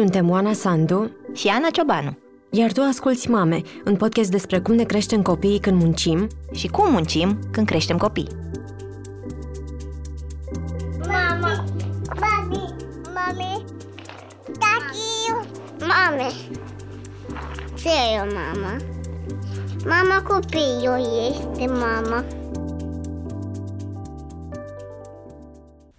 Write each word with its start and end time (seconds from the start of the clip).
Suntem 0.00 0.30
Oana 0.30 0.52
Sandu 0.52 1.10
și 1.32 1.48
Ana 1.48 1.70
Ciobanu. 1.70 2.18
Iar 2.50 2.72
tu 2.72 2.80
asculți 2.80 3.30
Mame, 3.30 3.62
un 3.84 3.96
podcast 3.96 4.30
despre 4.30 4.60
cum 4.60 4.74
ne 4.74 4.84
creștem 4.84 5.22
copiii 5.22 5.58
când 5.58 5.82
muncim 5.82 6.28
și 6.52 6.68
cum 6.68 6.92
muncim 6.92 7.38
când 7.50 7.66
creștem 7.66 7.96
copii. 7.96 8.28
Mama, 10.98 11.64
mami, 12.20 12.74
mami, 13.14 13.64
tati, 14.44 15.46
mame. 15.78 16.30
Ce 17.78 17.88
e 17.88 18.20
o 18.20 18.34
mama? 18.34 18.76
Mama 19.84 20.22
copilul 20.22 21.30
este 21.30 21.66
mama. 21.66 22.24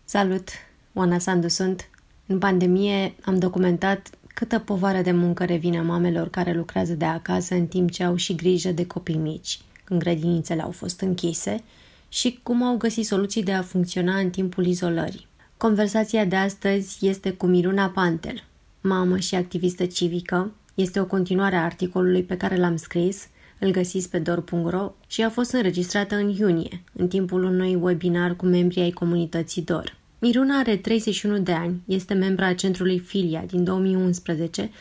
Salut! 0.05 0.49
Oana 0.93 1.19
Sandu 1.19 1.47
sunt. 1.47 1.90
În 2.31 2.37
pandemie 2.37 3.15
am 3.21 3.39
documentat 3.39 4.09
câtă 4.33 4.59
povară 4.59 5.01
de 5.01 5.11
muncă 5.11 5.45
revine 5.45 5.81
mamelor 5.81 6.29
care 6.29 6.53
lucrează 6.53 6.93
de 6.93 7.05
acasă 7.05 7.55
în 7.55 7.65
timp 7.65 7.91
ce 7.91 8.03
au 8.03 8.15
și 8.15 8.35
grijă 8.35 8.69
de 8.69 8.85
copii 8.85 9.15
mici, 9.15 9.59
când 9.83 9.99
grădinițele 9.99 10.61
au 10.61 10.71
fost 10.71 11.01
închise, 11.01 11.63
și 12.09 12.39
cum 12.43 12.63
au 12.63 12.77
găsit 12.77 13.05
soluții 13.05 13.43
de 13.43 13.51
a 13.51 13.61
funcționa 13.61 14.17
în 14.17 14.29
timpul 14.29 14.65
izolării. 14.65 15.27
Conversația 15.57 16.25
de 16.25 16.35
astăzi 16.35 17.07
este 17.07 17.31
cu 17.31 17.45
Miruna 17.45 17.87
Pantel, 17.87 18.43
mamă 18.81 19.17
și 19.17 19.35
activistă 19.35 19.85
civică. 19.85 20.51
Este 20.73 20.99
o 20.99 21.05
continuare 21.05 21.55
a 21.55 21.63
articolului 21.63 22.23
pe 22.23 22.37
care 22.37 22.57
l-am 22.57 22.75
scris, 22.75 23.27
îl 23.59 23.71
găsiți 23.71 24.09
pe 24.09 24.19
dor.ro 24.19 24.91
și 25.07 25.21
a 25.21 25.29
fost 25.29 25.51
înregistrată 25.51 26.15
în 26.15 26.29
iunie, 26.29 26.83
în 26.93 27.07
timpul 27.07 27.43
unui 27.43 27.75
webinar 27.75 28.35
cu 28.35 28.45
membrii 28.45 28.83
ai 28.83 28.91
comunității 28.91 29.61
DOR. 29.61 29.99
Miruna 30.23 30.57
are 30.59 30.77
31 30.77 31.39
de 31.39 31.51
ani, 31.51 31.81
este 31.85 32.13
membra 32.13 32.45
a 32.45 32.53
centrului 32.53 32.99
Filia 32.99 33.43
din 33.47 33.63
2011, 33.63 34.71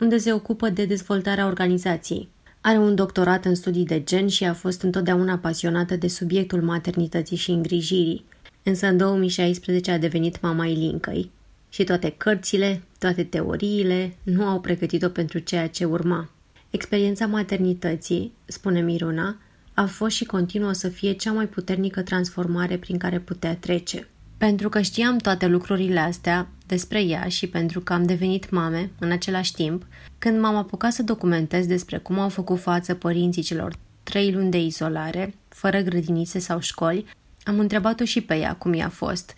unde 0.00 0.18
se 0.18 0.32
ocupă 0.32 0.68
de 0.68 0.84
dezvoltarea 0.84 1.46
organizației. 1.46 2.28
Are 2.60 2.78
un 2.78 2.94
doctorat 2.94 3.44
în 3.44 3.54
studii 3.54 3.84
de 3.84 4.02
gen 4.02 4.28
și 4.28 4.44
a 4.44 4.54
fost 4.54 4.82
întotdeauna 4.82 5.38
pasionată 5.38 5.96
de 5.96 6.08
subiectul 6.08 6.62
maternității 6.62 7.36
și 7.36 7.50
îngrijirii. 7.50 8.24
Însă 8.62 8.86
în 8.86 8.96
2016 8.96 9.90
a 9.90 9.98
devenit 9.98 10.40
mama 10.40 10.66
Ilincăi 10.66 11.30
și 11.68 11.84
toate 11.84 12.14
cărțile, 12.16 12.82
toate 12.98 13.24
teoriile 13.24 14.16
nu 14.22 14.44
au 14.44 14.60
pregătit-o 14.60 15.08
pentru 15.08 15.38
ceea 15.38 15.68
ce 15.68 15.84
urma. 15.84 16.30
Experiența 16.70 17.26
maternității, 17.26 18.32
spune 18.44 18.80
Miruna, 18.80 19.36
a 19.74 19.84
fost 19.84 20.16
și 20.16 20.24
continuă 20.24 20.72
să 20.72 20.88
fie 20.88 21.12
cea 21.12 21.32
mai 21.32 21.46
puternică 21.46 22.02
transformare 22.02 22.76
prin 22.76 22.98
care 22.98 23.18
putea 23.18 23.56
trece. 23.56 24.06
Pentru 24.48 24.68
că 24.68 24.80
știam 24.80 25.16
toate 25.16 25.46
lucrurile 25.46 26.00
astea 26.00 26.48
despre 26.66 27.02
ea 27.02 27.28
și 27.28 27.46
pentru 27.46 27.80
că 27.80 27.92
am 27.92 28.04
devenit 28.04 28.50
mame 28.50 28.90
în 28.98 29.10
același 29.10 29.52
timp, 29.52 29.86
când 30.18 30.40
m-am 30.40 30.56
apucat 30.56 30.92
să 30.92 31.02
documentez 31.02 31.66
despre 31.66 31.98
cum 31.98 32.18
au 32.18 32.28
făcut 32.28 32.60
față 32.60 32.94
părinții 32.94 33.42
celor 33.42 33.74
trei 34.02 34.32
luni 34.32 34.50
de 34.50 34.58
izolare, 34.58 35.34
fără 35.48 35.80
grădinițe 35.80 36.38
sau 36.38 36.60
școli, 36.60 37.04
am 37.44 37.58
întrebat-o 37.58 38.04
și 38.04 38.20
pe 38.20 38.34
ea 38.34 38.54
cum 38.54 38.74
i-a 38.74 38.88
fost. 38.88 39.32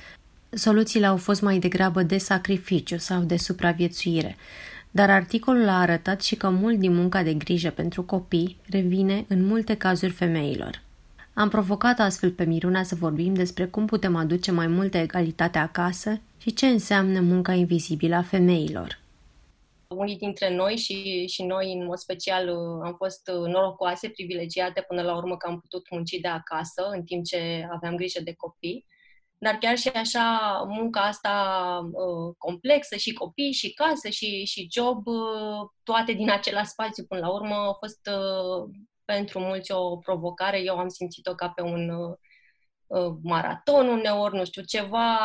Soluțiile 0.50 1.06
au 1.06 1.16
fost 1.16 1.42
mai 1.42 1.58
degrabă 1.58 2.02
de 2.02 2.18
sacrificiu 2.18 2.96
sau 2.98 3.22
de 3.22 3.36
supraviețuire, 3.36 4.36
dar 4.90 5.10
articolul 5.10 5.68
a 5.68 5.80
arătat 5.80 6.22
și 6.22 6.34
că 6.34 6.50
mult 6.50 6.78
din 6.78 6.94
munca 6.94 7.22
de 7.22 7.34
grijă 7.34 7.70
pentru 7.70 8.02
copii 8.02 8.56
revine 8.70 9.24
în 9.28 9.46
multe 9.46 9.74
cazuri 9.74 10.12
femeilor. 10.12 10.83
Am 11.34 11.48
provocat 11.48 11.98
astfel 11.98 12.32
pe 12.32 12.44
Miruna 12.44 12.82
să 12.82 12.94
vorbim 12.94 13.34
despre 13.34 13.66
cum 13.66 13.86
putem 13.86 14.16
aduce 14.16 14.50
mai 14.50 14.66
multă 14.66 14.96
egalitate 14.96 15.58
acasă 15.58 16.20
și 16.38 16.54
ce 16.54 16.66
înseamnă 16.66 17.20
munca 17.20 17.52
invizibilă 17.52 18.14
a 18.14 18.22
femeilor. 18.22 19.00
Unii 19.88 20.16
dintre 20.16 20.54
noi 20.54 20.76
și, 20.76 21.26
și 21.26 21.42
noi, 21.42 21.72
în 21.72 21.84
mod 21.84 21.96
special, 21.96 22.48
am 22.84 22.94
fost 22.96 23.30
norocoase, 23.46 24.08
privilegiate 24.08 24.84
până 24.88 25.02
la 25.02 25.16
urmă 25.16 25.36
că 25.36 25.48
am 25.48 25.60
putut 25.60 25.90
munci 25.90 26.18
de 26.20 26.28
acasă 26.28 26.88
în 26.92 27.02
timp 27.02 27.24
ce 27.24 27.68
aveam 27.72 27.96
grijă 27.96 28.20
de 28.24 28.34
copii. 28.34 28.86
Dar 29.38 29.54
chiar 29.54 29.76
și 29.76 29.88
așa, 29.88 30.64
munca 30.68 31.00
asta 31.00 31.34
uh, 31.92 32.34
complexă, 32.38 32.96
și 32.96 33.12
copii, 33.12 33.52
și 33.52 33.72
casă, 33.72 34.08
și, 34.08 34.44
și 34.44 34.68
job, 34.72 35.06
uh, 35.06 35.68
toate 35.82 36.12
din 36.12 36.30
același 36.30 36.70
spațiu 36.70 37.04
până 37.04 37.20
la 37.20 37.32
urmă, 37.32 37.54
au 37.54 37.76
fost 37.80 38.08
uh, 38.10 38.74
pentru 39.04 39.38
mulți 39.38 39.72
o 39.72 39.96
provocare. 39.96 40.60
Eu 40.60 40.78
am 40.78 40.88
simțit-o 40.88 41.34
ca 41.34 41.48
pe 41.48 41.62
un 41.62 41.88
uh, 41.88 42.16
uh, 42.86 43.16
maraton 43.22 43.88
uneori, 43.88 44.36
nu 44.36 44.44
știu, 44.44 44.62
ceva 44.62 45.18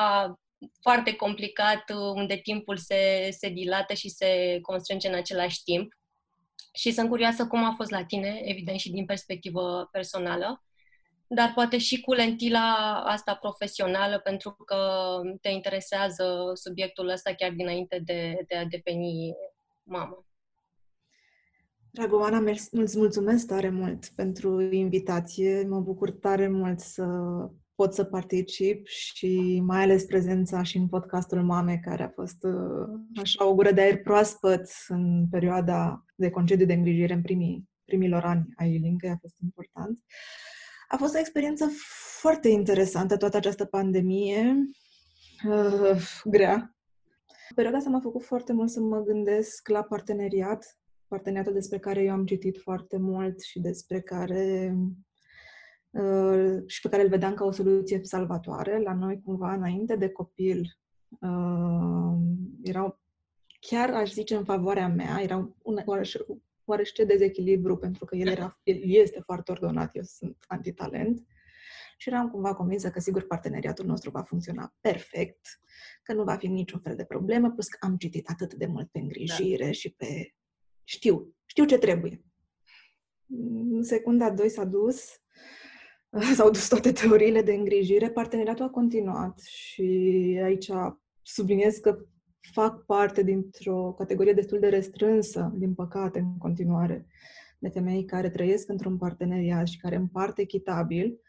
foarte 0.81 1.15
complicat 1.15 1.89
uh, 1.89 2.11
unde 2.15 2.35
timpul 2.35 2.77
se, 2.77 3.29
se 3.31 3.49
dilată 3.49 3.93
și 3.93 4.09
se 4.09 4.59
constrânge 4.61 5.07
în 5.07 5.13
același 5.13 5.63
timp. 5.63 5.93
Și 6.73 6.91
sunt 6.91 7.09
curioasă 7.09 7.47
cum 7.47 7.63
a 7.63 7.73
fost 7.75 7.89
la 7.89 8.05
tine, 8.05 8.41
evident 8.43 8.79
și 8.79 8.91
din 8.91 9.05
perspectivă 9.05 9.89
personală, 9.91 10.63
dar 11.27 11.51
poate 11.53 11.77
și 11.77 12.01
cu 12.01 12.13
lentila 12.13 13.01
asta 13.05 13.35
profesională, 13.35 14.19
pentru 14.19 14.51
că 14.51 15.21
te 15.41 15.49
interesează 15.49 16.51
subiectul 16.53 17.07
ăsta 17.07 17.33
chiar 17.33 17.51
dinainte 17.51 17.99
de, 17.99 18.43
de 18.47 18.55
a 18.55 18.65
deveni 18.65 19.33
mamă. 19.83 20.28
Dragă 21.91 22.15
îți 22.71 22.97
mulțumesc 22.97 23.47
tare 23.47 23.69
mult 23.69 24.11
pentru 24.15 24.61
invitație. 24.61 25.65
Mă 25.67 25.79
bucur 25.79 26.11
tare 26.11 26.47
mult 26.47 26.79
să 26.79 27.05
pot 27.75 27.93
să 27.93 28.03
particip 28.03 28.87
și 28.87 29.61
mai 29.65 29.81
ales 29.81 30.03
prezența 30.03 30.63
și 30.63 30.77
în 30.77 30.87
podcastul 30.87 31.43
Mame, 31.43 31.79
care 31.83 32.03
a 32.03 32.09
fost 32.09 32.43
uh, 32.43 32.99
așa 33.21 33.45
o 33.45 33.55
gură 33.55 33.71
de 33.71 33.81
aer 33.81 34.01
proaspăt 34.01 34.69
în 34.87 35.27
perioada 35.31 36.05
de 36.15 36.29
concediu 36.29 36.65
de 36.65 36.73
îngrijire 36.73 37.13
în 37.13 37.21
primii, 37.21 37.69
primilor 37.85 38.23
ani 38.23 38.45
ai 38.55 38.73
Ilincăi, 38.73 39.09
a 39.09 39.17
fost 39.21 39.35
important. 39.43 39.99
A 40.87 40.97
fost 40.97 41.15
o 41.15 41.19
experiență 41.19 41.71
foarte 42.19 42.49
interesantă 42.49 43.17
toată 43.17 43.37
această 43.37 43.65
pandemie, 43.65 44.55
uh, 45.47 46.01
grea. 46.23 46.75
Perioada 47.55 47.77
asta 47.77 47.89
m-a 47.89 47.99
făcut 47.99 48.23
foarte 48.23 48.53
mult 48.53 48.69
să 48.69 48.79
mă 48.79 48.99
gândesc 49.03 49.67
la 49.67 49.83
parteneriat, 49.83 50.78
parteneriatul 51.09 51.53
despre 51.53 51.79
care 51.79 52.03
eu 52.03 52.11
am 52.11 52.25
citit 52.25 52.57
foarte 52.57 52.97
mult 52.97 53.41
și 53.41 53.59
despre 53.59 54.01
care 54.01 54.77
uh, 55.89 56.57
și 56.65 56.81
pe 56.81 56.89
care 56.89 57.03
îl 57.03 57.09
vedeam 57.09 57.33
ca 57.33 57.45
o 57.45 57.51
soluție 57.51 57.99
salvatoare. 58.03 58.81
La 58.81 58.93
noi, 58.93 59.21
cumva, 59.23 59.53
înainte 59.53 59.95
de 59.95 60.09
copil, 60.09 60.79
uh, 61.19 62.17
erau 62.63 62.99
chiar, 63.59 63.89
aș 63.89 64.11
zice, 64.11 64.35
în 64.35 64.43
favoarea 64.43 64.87
mea, 64.87 65.21
era 65.21 65.55
un 65.61 65.77
oarește 66.65 67.03
dezechilibru, 67.03 67.77
pentru 67.77 68.05
că 68.05 68.15
el, 68.15 68.27
era, 68.27 68.59
el 68.63 68.79
este 68.83 69.19
foarte 69.19 69.51
ordonat, 69.51 69.95
eu 69.95 70.03
sunt 70.03 70.37
antitalent. 70.47 71.25
Și 71.97 72.09
eram 72.09 72.29
cumva 72.29 72.53
convinsă 72.53 72.89
că, 72.89 72.99
sigur, 72.99 73.27
parteneriatul 73.27 73.85
nostru 73.85 74.09
va 74.09 74.21
funcționa 74.21 74.75
perfect, 74.81 75.59
că 76.03 76.13
nu 76.13 76.23
va 76.23 76.35
fi 76.35 76.47
niciun 76.47 76.79
fel 76.79 76.95
de 76.95 77.03
problemă, 77.03 77.51
plus 77.51 77.67
că 77.67 77.85
am 77.85 77.97
citit 77.97 78.29
atât 78.29 78.53
de 78.53 78.65
mult 78.65 78.87
pe 78.91 78.99
îngrijire 78.99 79.65
da. 79.65 79.71
și 79.71 79.89
pe 79.89 80.33
știu, 80.89 81.35
știu 81.45 81.65
ce 81.65 81.77
trebuie. 81.77 82.23
În 83.71 83.83
secunda 83.83 84.31
2 84.31 84.49
s-a 84.49 84.63
dus, 84.63 85.21
s-au 86.35 86.49
dus 86.49 86.67
toate 86.67 86.91
teoriile 86.91 87.41
de 87.41 87.53
îngrijire, 87.53 88.09
parteneriatul 88.09 88.65
a 88.65 88.69
continuat 88.69 89.39
și 89.39 89.83
aici 90.43 90.69
subliniez 91.21 91.77
că 91.77 92.05
fac 92.53 92.85
parte 92.85 93.23
dintr-o 93.23 93.93
categorie 93.93 94.33
destul 94.33 94.59
de 94.59 94.69
restrânsă, 94.69 95.53
din 95.55 95.73
păcate, 95.73 96.19
în 96.19 96.37
continuare, 96.37 97.07
de 97.59 97.69
femei 97.69 98.05
care 98.05 98.29
trăiesc 98.29 98.69
într-un 98.69 98.97
parteneriat 98.97 99.67
și 99.67 99.79
care 99.79 99.95
împart 99.95 100.37
echitabil 100.37 101.19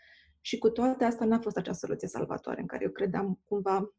și 0.40 0.58
cu 0.58 0.70
toate 0.70 1.04
astea 1.04 1.26
n-a 1.26 1.38
fost 1.38 1.56
acea 1.56 1.72
soluție 1.72 2.08
salvatoare 2.08 2.60
în 2.60 2.66
care 2.66 2.84
eu 2.84 2.90
credeam 2.90 3.40
cumva, 3.44 3.94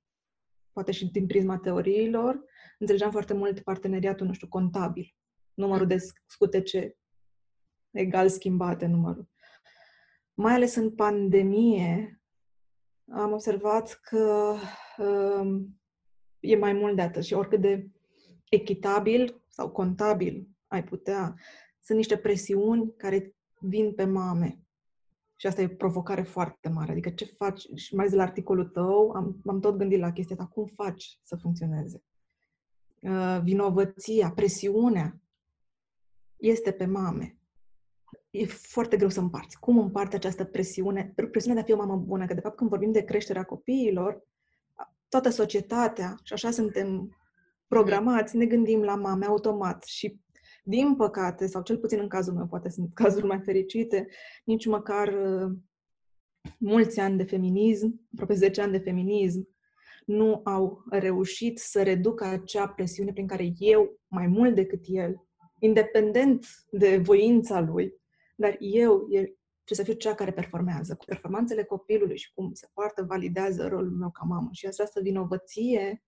poate 0.73 0.91
și 0.91 1.11
din 1.11 1.27
prisma 1.27 1.57
teoriilor, 1.57 2.43
înțelegeam 2.79 3.11
foarte 3.11 3.33
mult 3.33 3.59
parteneriatul, 3.59 4.27
nu 4.27 4.33
știu, 4.33 4.47
contabil 4.47 5.15
numărul 5.61 5.87
de 5.87 5.97
scutece 6.27 6.95
egal 7.91 8.29
schimbate 8.29 8.85
numărul. 8.85 9.29
Mai 10.33 10.53
ales 10.53 10.75
în 10.75 10.91
pandemie, 10.91 12.21
am 13.11 13.31
observat 13.31 13.99
că 14.03 14.55
um, 14.97 15.79
e 16.39 16.55
mai 16.55 16.73
mult 16.73 16.95
de 16.95 17.01
atât 17.01 17.23
și 17.23 17.33
oricât 17.33 17.61
de 17.61 17.89
echitabil 18.49 19.43
sau 19.47 19.69
contabil 19.69 20.49
ai 20.67 20.83
putea, 20.83 21.35
sunt 21.81 21.97
niște 21.97 22.17
presiuni 22.17 22.93
care 22.97 23.35
vin 23.59 23.93
pe 23.93 24.05
mame. 24.05 24.59
Și 25.35 25.47
asta 25.47 25.61
e 25.61 25.69
o 25.71 25.75
provocare 25.75 26.21
foarte 26.21 26.69
mare. 26.69 26.91
Adică 26.91 27.09
ce 27.09 27.25
faci, 27.25 27.61
și 27.75 27.95
mai 27.95 28.05
ales 28.05 28.17
la 28.17 28.23
articolul 28.23 28.65
tău, 28.65 29.11
am, 29.11 29.39
m-am 29.43 29.59
tot 29.59 29.77
gândit 29.77 29.99
la 29.99 30.11
chestia 30.11 30.35
asta, 30.39 30.51
cum 30.53 30.65
faci 30.65 31.19
să 31.23 31.35
funcționeze? 31.35 32.03
Uh, 33.01 33.39
vinovăția, 33.43 34.31
presiunea 34.31 35.20
este 36.41 36.71
pe 36.71 36.85
mame. 36.85 37.37
E 38.29 38.45
foarte 38.45 38.97
greu 38.97 39.09
să 39.09 39.19
împarți. 39.19 39.59
Cum 39.59 39.77
împarți 39.79 40.15
această 40.15 40.43
presiune? 40.43 41.13
Presiunea 41.15 41.63
de 41.63 41.71
a 41.71 41.75
fi 41.75 41.81
o 41.81 41.85
mamă 41.85 42.03
bună, 42.05 42.25
că 42.25 42.33
de 42.33 42.39
fapt 42.39 42.55
când 42.55 42.69
vorbim 42.69 42.91
de 42.91 43.03
creșterea 43.03 43.43
copiilor, 43.43 44.27
toată 45.09 45.29
societatea, 45.29 46.15
și 46.23 46.33
așa 46.33 46.51
suntem 46.51 47.17
programați, 47.67 48.37
ne 48.37 48.45
gândim 48.45 48.81
la 48.81 48.95
mame 48.95 49.25
automat 49.25 49.83
și 49.83 50.19
din 50.63 50.95
păcate, 50.95 51.47
sau 51.47 51.61
cel 51.61 51.77
puțin 51.77 51.99
în 51.99 52.07
cazul 52.07 52.33
meu, 52.33 52.47
poate 52.47 52.69
sunt 52.69 52.93
cazuri 53.03 53.25
mai 53.25 53.41
fericite, 53.43 54.07
nici 54.43 54.65
măcar 54.65 55.07
uh, 55.07 55.57
mulți 56.57 56.99
ani 56.99 57.17
de 57.17 57.23
feminism, 57.23 58.07
aproape 58.11 58.33
10 58.33 58.61
ani 58.61 58.71
de 58.71 58.77
feminism, 58.77 59.47
nu 60.05 60.41
au 60.43 60.83
reușit 60.89 61.59
să 61.59 61.83
reducă 61.83 62.25
acea 62.25 62.67
presiune 62.67 63.13
prin 63.13 63.27
care 63.27 63.51
eu, 63.57 63.99
mai 64.07 64.27
mult 64.27 64.55
decât 64.55 64.81
el, 64.85 65.27
independent 65.61 66.45
de 66.71 66.97
voința 66.97 67.59
lui, 67.59 67.93
dar 68.35 68.55
eu 68.59 69.07
trebuie 69.63 69.77
să 69.77 69.83
fiu 69.83 69.93
cea 69.93 70.15
care 70.15 70.31
performează. 70.31 70.95
Cu 70.95 71.05
performanțele 71.05 71.63
copilului 71.63 72.17
și 72.17 72.33
cum 72.33 72.53
se 72.53 72.67
poartă, 72.73 73.03
validează 73.03 73.67
rolul 73.67 73.91
meu 73.91 74.11
ca 74.11 74.23
mamă. 74.23 74.49
Și 74.51 74.65
această 74.67 75.01
vinovăție 75.01 76.03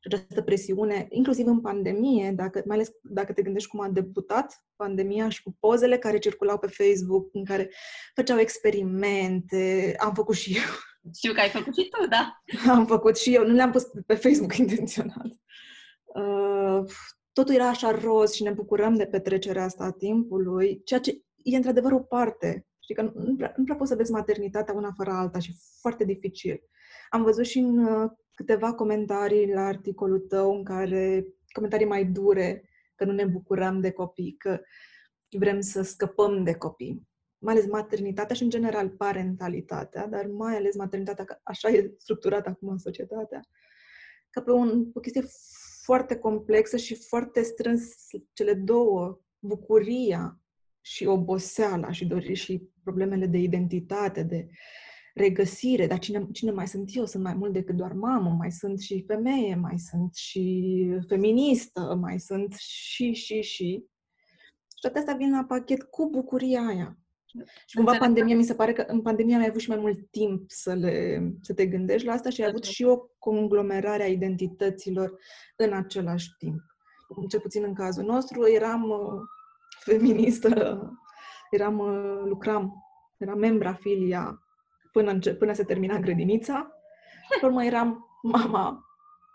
și 0.00 0.10
această 0.12 0.42
presiune, 0.42 1.06
inclusiv 1.10 1.46
în 1.46 1.60
pandemie, 1.60 2.30
dacă, 2.30 2.62
mai 2.66 2.76
ales 2.76 2.90
dacă 3.02 3.32
te 3.32 3.42
gândești 3.42 3.68
cum 3.68 3.80
a 3.80 3.88
debutat 3.88 4.64
pandemia 4.76 5.28
și 5.28 5.42
cu 5.42 5.56
pozele 5.60 5.98
care 5.98 6.18
circulau 6.18 6.58
pe 6.58 6.66
Facebook, 6.66 7.28
în 7.32 7.44
care 7.44 7.70
făceau 8.14 8.38
experimente, 8.38 9.94
am 9.98 10.14
făcut 10.14 10.34
și 10.34 10.56
eu. 10.56 10.62
Știu 11.14 11.32
că 11.32 11.40
ai 11.40 11.48
făcut 11.48 11.74
și 11.76 11.88
tu, 11.88 12.08
da? 12.08 12.42
Am 12.72 12.86
făcut 12.86 13.16
și 13.16 13.34
eu, 13.34 13.46
nu 13.46 13.52
le-am 13.52 13.70
pus 13.70 13.82
pe 14.06 14.14
Facebook 14.14 14.56
intenționat. 14.64 15.26
Uh, 16.04 16.82
totul 17.34 17.54
era 17.54 17.68
așa 17.68 17.90
roz 17.90 18.32
și 18.32 18.42
ne 18.42 18.50
bucurăm 18.50 18.94
de 18.94 19.06
petrecerea 19.06 19.64
asta 19.64 19.84
a 19.84 19.92
timpului, 19.92 20.82
ceea 20.84 21.00
ce 21.00 21.22
e 21.42 21.56
într-adevăr 21.56 21.92
o 21.92 21.98
parte. 21.98 22.66
Știi 22.78 22.94
că 22.94 23.02
nu 23.02 23.36
prea, 23.36 23.54
nu 23.56 23.64
prea 23.64 23.76
poți 23.76 23.90
să 23.90 23.96
vezi 23.96 24.12
maternitatea 24.12 24.74
una 24.74 24.92
fără 24.96 25.10
alta 25.10 25.38
și 25.38 25.56
foarte 25.80 26.04
dificil. 26.04 26.60
Am 27.10 27.22
văzut 27.22 27.44
și 27.44 27.58
în 27.58 27.84
uh, 27.84 28.10
câteva 28.34 28.74
comentarii 28.74 29.52
la 29.52 29.60
articolul 29.60 30.18
tău 30.18 30.54
în 30.54 30.64
care, 30.64 31.26
comentarii 31.52 31.86
mai 31.86 32.04
dure, 32.04 32.68
că 32.94 33.04
nu 33.04 33.12
ne 33.12 33.24
bucurăm 33.24 33.80
de 33.80 33.90
copii, 33.90 34.34
că 34.38 34.60
vrem 35.38 35.60
să 35.60 35.82
scăpăm 35.82 36.44
de 36.44 36.54
copii. 36.54 37.08
Mai 37.38 37.54
ales 37.54 37.66
maternitatea 37.66 38.36
și, 38.36 38.42
în 38.42 38.50
general, 38.50 38.90
parentalitatea, 38.90 40.06
dar 40.06 40.26
mai 40.26 40.56
ales 40.56 40.76
maternitatea, 40.76 41.24
că 41.24 41.38
așa 41.42 41.68
e 41.68 41.94
structurată 41.98 42.48
acum 42.48 42.68
în 42.68 42.78
societatea, 42.78 43.40
ca 44.30 44.42
pe 44.42 44.50
un, 44.50 44.90
o 44.94 45.00
chestie 45.00 45.22
foarte 45.84 46.16
complexă 46.16 46.76
și 46.76 46.94
foarte 46.94 47.42
strâns 47.42 47.82
cele 48.32 48.54
două, 48.54 49.20
bucuria 49.38 50.40
și 50.80 51.06
oboseala 51.06 51.92
și, 51.92 52.06
dori, 52.06 52.34
și 52.34 52.68
problemele 52.82 53.26
de 53.26 53.38
identitate, 53.38 54.22
de 54.22 54.48
regăsire, 55.14 55.86
dar 55.86 55.98
cine, 55.98 56.28
cine 56.32 56.50
mai 56.50 56.68
sunt 56.68 56.90
eu? 56.94 57.06
Sunt 57.06 57.22
mai 57.22 57.34
mult 57.34 57.52
decât 57.52 57.76
doar 57.76 57.92
mamă, 57.92 58.30
mai 58.30 58.52
sunt 58.52 58.80
și 58.80 59.04
femeie, 59.06 59.54
mai 59.54 59.78
sunt 59.78 60.14
și 60.14 60.86
feministă, 61.08 61.98
mai 62.00 62.20
sunt 62.20 62.52
și, 62.52 63.12
și, 63.12 63.42
și. 63.42 63.86
Și 64.74 64.80
toate 64.80 64.98
astea 64.98 65.14
vin 65.14 65.30
la 65.30 65.44
pachet 65.44 65.82
cu 65.82 66.10
bucuria 66.10 66.66
aia. 66.66 66.98
Și 67.66 67.76
cumva 67.76 67.96
pandemia, 67.98 68.36
mi 68.36 68.44
se 68.44 68.54
pare 68.54 68.72
că 68.72 68.84
în 68.86 69.02
pandemie 69.02 69.36
ai 69.36 69.46
avut 69.48 69.60
și 69.60 69.68
mai 69.68 69.78
mult 69.78 70.10
timp 70.10 70.50
să, 70.50 70.72
le, 70.72 71.22
să 71.40 71.54
te 71.54 71.66
gândești 71.66 72.06
la 72.06 72.12
asta 72.12 72.30
și 72.30 72.42
ai 72.42 72.48
avut 72.48 72.64
și 72.64 72.84
o 72.84 72.98
conglomerare 73.18 74.02
a 74.02 74.06
identităților 74.06 75.18
în 75.56 75.72
același 75.72 76.36
timp. 76.38 76.60
Cel 77.28 77.40
puțin 77.40 77.62
în 77.62 77.74
cazul 77.74 78.04
nostru, 78.04 78.48
eram 78.48 78.90
uh, 78.90 79.20
feministă, 79.84 80.80
eram, 81.50 81.78
uh, 81.78 82.22
lucram, 82.24 82.72
eram 83.18 83.38
membra 83.38 83.72
filia 83.72 84.42
până, 84.92 85.10
înce- 85.10 85.34
până 85.34 85.52
se 85.52 85.64
termina 85.64 85.98
grădinița. 85.98 86.72
Și 87.38 87.44
urmă 87.44 87.64
eram 87.64 88.04
mama 88.22 88.84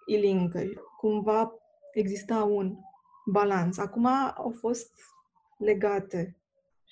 Ilincă. 0.06 0.64
Cumva 0.98 1.54
exista 1.94 2.44
un 2.44 2.76
balans. 3.26 3.78
Acum 3.78 4.06
au 4.36 4.56
fost 4.60 4.92
legate 5.58 6.39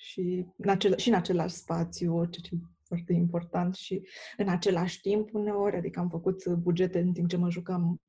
și 0.00 0.46
în, 0.56 0.68
acel, 0.68 0.96
și 0.96 1.08
în 1.08 1.14
același 1.14 1.54
spațiu, 1.54 2.24
ceea 2.24 2.42
ce 2.42 2.54
e 2.54 2.58
foarte 2.82 3.12
important 3.12 3.74
și 3.74 4.08
în 4.36 4.48
același 4.48 5.00
timp 5.00 5.34
uneori, 5.34 5.76
adică 5.76 6.00
am 6.00 6.08
făcut 6.08 6.48
bugete 6.48 6.98
în 6.98 7.12
timp 7.12 7.28
ce 7.28 7.36
mă 7.36 7.50
jucam 7.50 8.00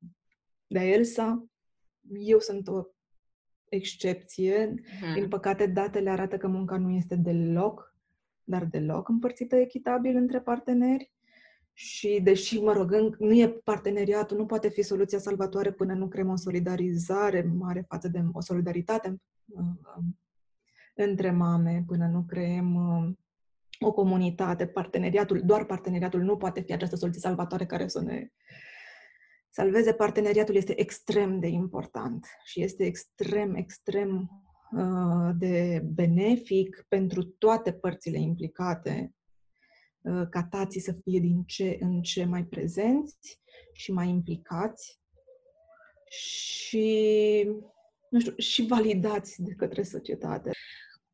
de 0.66 0.78
Elsa. 0.78 1.44
Eu 2.12 2.38
sunt 2.38 2.68
o 2.68 2.84
excepție. 3.68 4.74
Uh-huh. 4.74 5.14
Din 5.14 5.28
păcate, 5.28 5.66
datele 5.66 6.10
arată 6.10 6.36
că 6.36 6.46
munca 6.46 6.76
nu 6.76 6.90
este 6.90 7.16
deloc, 7.16 7.94
dar 8.44 8.64
deloc 8.64 9.08
împărțită 9.08 9.56
echitabil 9.56 10.16
între 10.16 10.40
parteneri. 10.40 11.12
Și 11.72 12.20
deși, 12.22 12.60
mă 12.60 12.72
rog, 12.72 13.16
nu 13.18 13.32
e 13.32 13.48
parteneriatul, 13.48 14.36
nu 14.36 14.46
poate 14.46 14.68
fi 14.68 14.82
soluția 14.82 15.18
salvatoare 15.18 15.72
până 15.72 15.94
nu 15.94 16.08
creăm 16.08 16.28
o 16.28 16.36
solidarizare 16.36 17.42
mare 17.42 17.84
față 17.88 18.08
de 18.08 18.22
o 18.32 18.40
solidaritate 18.40 19.20
între 21.02 21.30
mame, 21.30 21.84
până 21.86 22.06
nu 22.06 22.24
creăm 22.28 22.74
uh, 22.74 23.12
o 23.80 23.92
comunitate, 23.92 24.66
parteneriatul, 24.66 25.40
doar 25.44 25.64
parteneriatul 25.64 26.22
nu 26.22 26.36
poate 26.36 26.60
fi 26.60 26.72
această 26.72 26.96
soluție 26.96 27.20
salvatoare 27.20 27.66
care 27.66 27.88
să 27.88 28.00
ne 28.00 28.28
salveze. 29.50 29.92
Parteneriatul 29.92 30.54
este 30.54 30.80
extrem 30.80 31.40
de 31.40 31.46
important 31.46 32.26
și 32.44 32.62
este 32.62 32.84
extrem, 32.84 33.54
extrem 33.54 34.30
uh, 34.72 35.30
de 35.38 35.82
benefic 35.84 36.84
pentru 36.88 37.22
toate 37.24 37.72
părțile 37.72 38.18
implicate, 38.18 39.14
uh, 40.00 40.26
ca 40.30 40.44
tații 40.44 40.80
să 40.80 40.92
fie 40.92 41.20
din 41.20 41.42
ce 41.42 41.76
în 41.80 42.02
ce 42.02 42.24
mai 42.24 42.44
prezenți 42.44 43.40
și 43.72 43.92
mai 43.92 44.08
implicați 44.08 45.00
și, 46.08 47.48
nu 48.10 48.20
știu, 48.20 48.34
și 48.36 48.66
validați 48.66 49.42
de 49.42 49.52
către 49.52 49.82
societate 49.82 50.50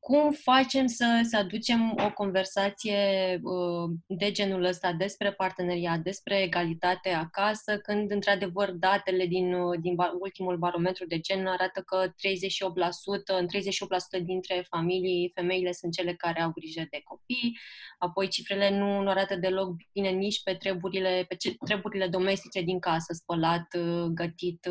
cum 0.06 0.30
facem 0.30 0.86
să, 0.86 1.20
să 1.30 1.36
aducem 1.36 1.94
o 2.06 2.12
conversație 2.12 2.98
uh, 3.42 3.90
de 4.06 4.30
genul 4.30 4.64
ăsta 4.64 4.92
despre 4.92 5.32
parteneriat, 5.32 5.98
despre 5.98 6.42
egalitate 6.42 7.08
acasă, 7.08 7.78
când, 7.78 8.10
într-adevăr, 8.10 8.70
datele 8.70 9.26
din, 9.26 9.54
uh, 9.54 9.78
din 9.80 9.94
ultimul 10.18 10.56
barometru 10.56 11.06
de 11.06 11.18
gen 11.18 11.46
arată 11.46 11.80
că 11.80 12.12
38%, 12.16 13.34
în 13.38 13.46
38% 13.46 14.22
dintre 14.24 14.66
familii, 14.68 15.30
femeile 15.34 15.72
sunt 15.72 15.92
cele 15.92 16.14
care 16.14 16.42
au 16.42 16.50
grijă 16.50 16.86
de 16.90 17.00
copii, 17.04 17.58
apoi 17.98 18.28
cifrele 18.28 18.78
nu, 18.78 19.00
nu 19.02 19.10
arată 19.10 19.36
deloc 19.36 19.76
bine 19.92 20.10
nici 20.10 20.42
pe 20.42 20.54
treburile, 20.54 21.24
pe 21.28 21.34
ce, 21.34 21.54
treburile 21.64 22.06
domestice 22.06 22.60
din 22.60 22.78
casă, 22.78 23.12
spălat, 23.12 23.66
uh, 23.78 24.04
gătit, 24.04 24.68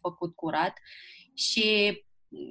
făcut 0.00 0.34
curat. 0.34 0.72
Și 1.34 1.96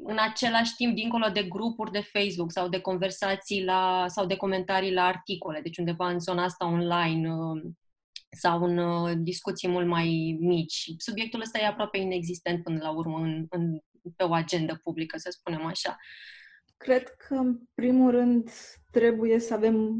în 0.04 0.18
același 0.30 0.76
timp, 0.76 0.96
dincolo 0.96 1.28
de 1.34 1.44
grupuri 1.44 1.92
de 1.92 2.10
Facebook 2.14 2.52
sau 2.52 2.70
de 2.70 2.80
conversații 2.80 3.64
la, 3.64 4.06
sau 4.08 4.26
de 4.26 4.36
comentarii 4.36 4.94
la 4.94 5.04
articole, 5.04 5.60
deci 5.62 5.78
undeva 5.78 6.10
în 6.10 6.20
zona 6.20 6.44
asta 6.44 6.66
online 6.66 7.34
uh, 7.34 7.62
sau 8.30 8.64
în 8.64 8.78
uh, 8.78 9.12
discuții 9.18 9.68
mult 9.68 9.88
mai 9.88 10.38
mici. 10.40 10.94
Subiectul 10.98 11.42
ăsta 11.42 11.60
e 11.60 11.66
aproape 11.66 11.98
inexistent 11.98 12.64
până 12.64 12.80
la 12.82 12.92
urmă 12.92 13.18
în, 13.18 13.46
în, 13.50 13.80
pe 14.16 14.24
o 14.24 14.34
agendă 14.34 14.80
publică, 14.84 15.18
să 15.18 15.30
spunem 15.32 15.66
așa. 15.66 15.98
Cred 16.78 17.04
că, 17.04 17.34
în 17.34 17.60
primul 17.74 18.12
rând, 18.12 18.50
trebuie 18.92 19.40
să 19.40 19.54
avem 19.54 20.00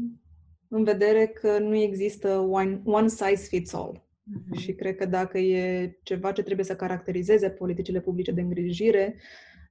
în 0.68 0.84
vedere 0.84 1.26
că 1.26 1.58
nu 1.58 1.74
există 1.74 2.38
one, 2.38 2.80
one 2.84 3.08
size 3.08 3.46
fits 3.48 3.72
all. 3.72 4.02
Mm-hmm. 4.02 4.60
Și 4.60 4.72
cred 4.74 4.96
că 4.96 5.06
dacă 5.06 5.38
e 5.38 5.98
ceva 6.02 6.32
ce 6.32 6.42
trebuie 6.42 6.66
să 6.66 6.76
caracterizeze 6.76 7.50
politicile 7.50 8.00
publice 8.00 8.32
de 8.32 8.40
îngrijire, 8.40 9.16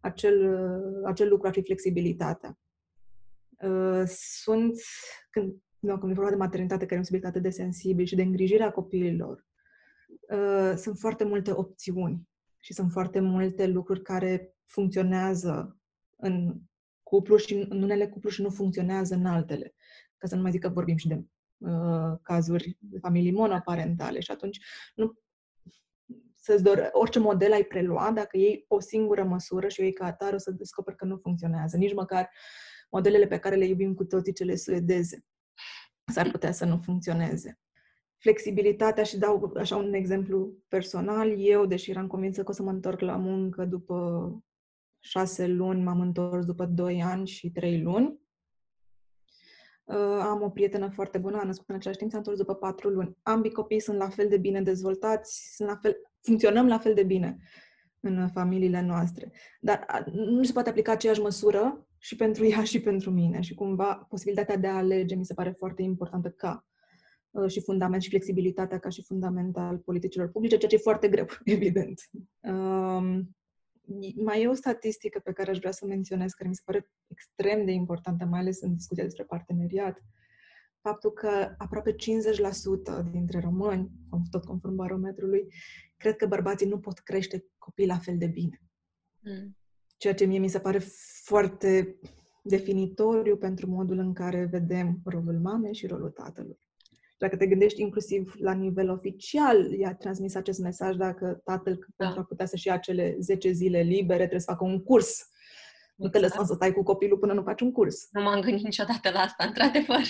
acel, 0.08 0.58
acel 1.06 1.28
lucru 1.28 1.48
ar 1.48 1.54
fi 1.54 1.64
flexibilitatea. 1.64 2.58
Uh, 3.62 4.04
sunt, 4.42 4.74
când, 5.30 5.56
nu, 5.80 5.98
când 5.98 6.12
e 6.12 6.16
vorba 6.16 6.30
de 6.30 6.36
maternitate, 6.36 6.84
care 6.84 6.96
e 6.96 6.98
un 6.98 7.04
subiect 7.04 7.26
atât 7.26 7.42
de 7.42 7.50
sensibil 7.50 8.06
și 8.06 8.16
de 8.16 8.22
îngrijirea 8.22 8.72
copiilor, 8.72 9.46
uh, 10.30 10.74
sunt 10.76 10.98
foarte 10.98 11.24
multe 11.24 11.52
opțiuni 11.52 12.28
și 12.60 12.74
sunt 12.74 12.92
foarte 12.92 13.20
multe 13.20 13.68
lucruri 13.68 14.02
care 14.02 14.56
funcționează 14.66 15.80
în 16.16 16.56
cuplu 17.04 17.38
și 17.38 17.54
în 17.70 17.84
unele 17.84 18.08
cupluri 18.08 18.36
și 18.36 18.42
nu 18.42 18.50
funcționează 18.50 19.16
în 19.16 19.26
altele. 19.26 19.74
Ca 20.18 20.28
să 20.28 20.36
nu 20.36 20.42
mai 20.42 20.52
zic 20.52 20.62
că 20.62 20.70
vorbim 20.70 20.98
și 20.98 21.08
de 21.08 21.24
uh, 21.58 22.18
cazuri 22.22 22.78
de 22.80 22.98
familii 23.00 23.32
monoparentale 23.32 24.20
și 24.20 24.32
atunci 24.32 24.60
nu 24.96 25.14
să-ți 26.48 26.64
dor, 26.64 26.90
orice 26.92 27.20
model 27.20 27.52
ai 27.52 27.64
preluat, 27.64 28.14
dacă 28.14 28.38
iei 28.38 28.66
o 28.68 28.80
singură 28.80 29.24
măsură 29.24 29.68
și 29.68 29.80
o 29.80 29.84
iei 29.84 29.94
ca 29.94 30.06
atare, 30.06 30.36
o 30.36 30.38
să 30.38 30.52
descoperi 30.52 30.98
că 30.98 31.06
nu 31.06 31.18
funcționează. 31.18 31.78
Nici 31.78 31.94
măcar 31.94 32.30
modelele 32.90 33.28
pe 33.28 33.38
care 33.38 33.56
le 33.56 33.66
iubim 33.66 33.94
cu 33.94 34.06
toții, 34.06 34.34
cele 34.34 34.56
suedeze, 34.56 35.26
s-ar 36.06 36.32
putea 36.32 36.52
să 36.52 36.66
nu 36.66 36.78
funcționeze. 36.78 37.60
Flexibilitatea, 38.18 39.04
și 39.04 39.18
dau 39.18 39.54
așa 39.58 39.76
un 39.76 39.94
exemplu 39.94 40.54
personal, 40.68 41.34
eu, 41.38 41.66
deși 41.66 41.90
eram 41.90 42.08
convinsă 42.08 42.44
că 42.44 42.52
o 42.52 42.54
să 42.54 42.64
mă 42.64 42.72
întorc 42.72 43.00
la 43.00 43.18
muncă 43.18 43.66
după 43.66 44.30
șase 45.00 45.48
luni, 45.48 45.84
m-am 45.84 46.02
întors 46.02 46.46
după 46.46 46.66
doi 46.66 47.02
ani 47.04 47.28
și 47.28 47.52
trei 47.52 47.82
luni. 47.82 48.20
Uh, 49.84 50.20
am 50.22 50.42
o 50.42 50.50
prietenă 50.50 50.90
foarte 50.90 51.18
bună, 51.18 51.38
a 51.38 51.44
născut 51.44 51.70
în 51.70 51.76
același 51.76 52.00
timp, 52.00 52.12
s-a 52.12 52.18
întors 52.18 52.38
după 52.38 52.56
patru 52.56 52.90
luni. 52.90 53.18
Ambii 53.24 53.52
copii 53.52 53.80
sunt 53.80 53.98
la 53.98 54.10
fel 54.10 54.28
de 54.28 54.38
bine 54.38 54.62
dezvoltați, 54.62 55.54
sunt 55.56 55.70
la 55.70 55.76
fel, 55.76 55.98
funcționăm 56.28 56.68
la 56.68 56.78
fel 56.78 56.94
de 56.94 57.04
bine 57.04 57.38
în 58.00 58.30
familiile 58.30 58.82
noastre. 58.82 59.32
Dar 59.60 60.06
nu 60.14 60.44
se 60.44 60.52
poate 60.52 60.70
aplica 60.70 60.92
aceeași 60.92 61.22
măsură 61.22 61.88
și 61.98 62.16
pentru 62.16 62.46
ea 62.46 62.64
și 62.64 62.82
pentru 62.82 63.12
mine. 63.12 63.42
Și 63.42 63.54
cumva 63.54 64.06
posibilitatea 64.10 64.58
de 64.58 64.68
a 64.68 64.76
alege 64.76 65.16
mi 65.16 65.26
se 65.26 65.34
pare 65.34 65.50
foarte 65.58 65.82
importantă 65.82 66.30
ca 66.30 66.66
uh, 67.32 67.50
și 67.50 67.62
fundament 67.62 68.02
și 68.02 68.10
flexibilitatea 68.10 68.80
ca 68.80 68.90
și 68.90 69.04
fundament 69.04 69.58
al 69.58 69.78
politicilor 69.78 70.32
publice, 70.32 70.58
ceea 70.58 70.70
ce 70.70 70.76
e 70.76 70.90
foarte 70.90 71.08
greu, 71.08 71.26
evident. 71.58 72.02
Um, 72.40 73.36
mai 74.16 74.42
e 74.42 74.48
o 74.48 74.54
statistică 74.54 75.20
pe 75.24 75.32
care 75.32 75.52
aș 75.52 75.58
vrea 75.58 75.72
să 75.72 75.80
o 75.84 75.88
menționez, 75.88 76.32
care 76.32 76.50
mi 76.50 76.56
se 76.56 76.62
pare 76.66 76.90
extrem 77.08 77.66
de 77.66 77.72
importantă, 77.72 78.26
mai 78.26 78.40
ales 78.40 78.62
în 78.62 78.76
discuția 78.76 79.04
despre 79.04 79.24
parteneriat. 79.24 80.04
Faptul 80.88 81.12
că 81.12 81.56
aproape 81.58 81.96
50% 81.96 81.96
dintre 83.12 83.40
români, 83.40 83.92
tot 84.30 84.46
conform 84.46 84.76
barometrului, 84.76 85.48
cred 85.98 86.16
că 86.16 86.26
bărbații 86.26 86.68
nu 86.68 86.80
pot 86.80 87.00
crește 87.00 87.46
copii 87.58 87.88
la 87.88 87.98
fel 87.98 88.18
de 88.18 88.28
bine. 88.28 88.62
Mm. 89.20 89.58
Ceea 89.98 90.14
ce 90.14 90.26
mie 90.26 90.40
mi 90.40 90.48
se 90.48 90.60
pare 90.60 90.80
foarte 91.24 92.00
definitoriu 92.44 93.38
pentru 93.38 93.70
modul 93.70 93.98
în 93.98 94.14
care 94.14 94.46
vedem 94.46 95.00
rolul 95.06 95.40
mamei 95.40 95.74
și 95.74 95.88
rolul 95.88 96.10
tatălui. 96.10 96.60
Dacă 97.18 97.38
te 97.38 97.48
gândești 97.48 97.82
inclusiv 97.82 98.34
la 98.38 98.54
nivel 98.54 98.90
oficial, 98.90 99.72
i-a 99.72 99.96
transmis 99.96 100.36
acest 100.36 100.60
mesaj 100.60 100.96
dacă 100.96 101.42
tatăl, 101.44 101.74
da. 101.74 102.06
pentru 102.06 102.20
a 102.20 102.24
putea 102.24 102.46
să-și 102.46 102.68
ia 102.68 102.78
cele 102.78 103.16
10 103.20 103.52
zile 103.52 103.82
libere, 103.82 104.18
trebuie 104.18 104.40
să 104.40 104.52
facă 104.52 104.64
un 104.64 104.84
curs 104.84 105.30
nu 105.98 106.10
te 106.10 106.20
lăsăm 106.20 106.46
să 106.46 106.54
stai 106.54 106.74
cu 106.74 106.84
copilul 106.84 107.18
până 107.18 107.34
nu 107.34 107.42
faci 107.42 107.62
un 107.62 107.72
curs. 107.72 108.08
Nu 108.12 108.22
m-am 108.22 108.42
gândit 108.42 108.64
niciodată 108.64 109.10
la 109.14 109.20
asta, 109.20 109.46
într-adevăr. 109.46 110.02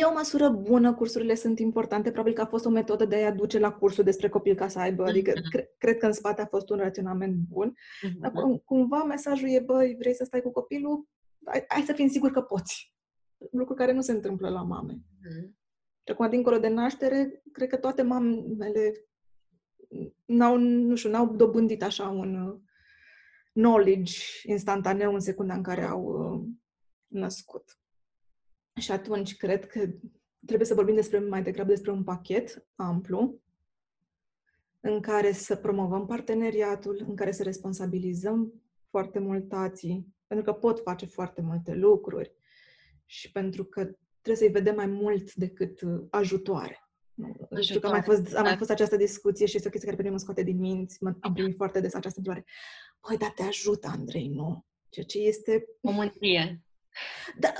E 0.00 0.04
o 0.04 0.12
măsură 0.12 0.48
bună, 0.48 0.94
cursurile 0.94 1.34
sunt 1.34 1.58
importante, 1.58 2.10
probabil 2.10 2.34
că 2.34 2.40
a 2.40 2.46
fost 2.46 2.64
o 2.64 2.70
metodă 2.70 3.04
de 3.04 3.14
a-i 3.14 3.26
aduce 3.26 3.58
la 3.58 3.72
cursul 3.72 4.04
despre 4.04 4.28
copil 4.28 4.54
ca 4.54 4.68
să 4.68 4.78
aibă, 4.78 5.04
adică 5.04 5.30
mm-hmm. 5.30 5.50
cre- 5.50 5.74
cred 5.78 5.96
că 5.96 6.06
în 6.06 6.12
spate 6.12 6.42
a 6.42 6.46
fost 6.46 6.70
un 6.70 6.76
raționament 6.76 7.34
bun. 7.34 7.74
Mm-hmm. 7.74 8.20
Dar 8.20 8.32
cumva 8.64 9.02
mesajul 9.02 9.48
e, 9.48 9.60
băi, 9.60 9.96
vrei 9.98 10.14
să 10.14 10.24
stai 10.24 10.42
cu 10.42 10.52
copilul? 10.52 11.08
Hai, 11.44 11.64
hai 11.68 11.82
să 11.82 11.92
fim 11.92 12.08
siguri 12.08 12.32
că 12.32 12.40
poți. 12.40 12.94
Lucru 13.50 13.74
care 13.74 13.92
nu 13.92 14.00
se 14.00 14.12
întâmplă 14.12 14.48
la 14.48 14.62
mame. 14.62 14.92
Mm-hmm. 14.94 15.50
Și 16.04 16.12
acum, 16.12 16.28
dincolo 16.28 16.58
de 16.58 16.68
naștere, 16.68 17.42
cred 17.52 17.68
că 17.68 17.76
toate 17.76 18.02
mamele 18.02 18.92
n-au, 20.24 20.56
nu 20.58 20.94
știu, 20.94 21.10
n-au 21.10 21.34
dobândit 21.34 21.82
așa 21.82 22.08
un 22.08 22.60
knowledge 23.56 24.12
instantaneu 24.42 25.14
în 25.14 25.20
secunda 25.20 25.54
în 25.54 25.62
care 25.62 25.82
au 25.82 26.04
uh, 26.04 26.48
născut. 27.06 27.78
Și 28.80 28.92
atunci 28.92 29.36
cred 29.36 29.66
că 29.66 29.88
trebuie 30.46 30.66
să 30.66 30.74
vorbim 30.74 30.94
despre 30.94 31.18
mai 31.18 31.42
degrabă 31.42 31.70
despre 31.70 31.90
un 31.90 32.04
pachet 32.04 32.66
amplu 32.74 33.40
în 34.80 35.00
care 35.00 35.32
să 35.32 35.56
promovăm 35.56 36.06
parteneriatul, 36.06 37.04
în 37.08 37.16
care 37.16 37.32
să 37.32 37.42
responsabilizăm 37.42 38.52
foarte 38.90 39.18
mult 39.18 39.48
tații, 39.48 40.06
pentru 40.26 40.52
că 40.52 40.58
pot 40.58 40.80
face 40.80 41.06
foarte 41.06 41.40
multe 41.40 41.74
lucruri 41.74 42.32
și 43.06 43.32
pentru 43.32 43.64
că 43.64 43.84
trebuie 44.20 44.48
să-i 44.48 44.62
vedem 44.62 44.74
mai 44.74 44.86
mult 44.86 45.34
decât 45.34 45.80
uh, 45.80 46.04
ajutoare. 46.10 46.90
Ajutoare. 47.22 47.62
Știu 47.62 47.80
că 47.80 47.86
a 47.86 47.90
mai 47.90 48.02
fost, 48.02 48.34
a 48.34 48.42
mai 48.42 48.50
da. 48.50 48.56
fost 48.56 48.70
această 48.70 48.96
discuție 48.96 49.46
și 49.46 49.56
este 49.56 49.68
o 49.68 49.70
chestie 49.70 49.90
care 49.90 50.02
pe 50.02 50.08
mine 50.08 50.18
mă 50.18 50.22
scoate 50.22 50.42
din 50.42 50.58
minți. 50.58 50.98
Am 51.20 51.32
primit 51.32 51.56
foarte 51.56 51.80
des 51.80 51.94
această 51.94 52.18
întrebare. 52.18 52.46
Păi, 53.00 53.16
dar 53.16 53.30
te 53.30 53.42
ajută, 53.42 53.88
Andrei, 53.92 54.28
nu? 54.28 54.64
Ceea 54.88 55.06
ce 55.06 55.18
este... 55.18 55.66
O 55.80 55.90
mândrie. 55.90 56.60
Da, 57.38 57.52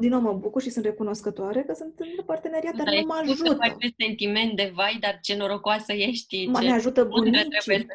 din 0.00 0.10
nou 0.10 0.20
mă 0.20 0.32
bucur 0.32 0.62
și 0.62 0.70
sunt 0.70 0.84
recunoscătoare 0.84 1.62
că 1.64 1.74
sunt 1.74 1.98
în 1.98 2.24
parteneriat, 2.24 2.74
dar, 2.74 2.84
dar 2.84 2.94
nu 2.94 3.06
mă 3.06 3.14
ajută. 3.22 3.54
Dar 3.54 3.76
sentiment 3.98 4.56
de 4.56 4.72
vai, 4.74 4.96
dar 5.00 5.18
ce 5.20 5.36
norocoasă 5.36 5.92
ești. 5.92 6.46
Mă, 6.46 6.60
ce 6.60 6.66
ne 6.66 6.72
ajută 6.72 7.04
bunicii. 7.04 7.86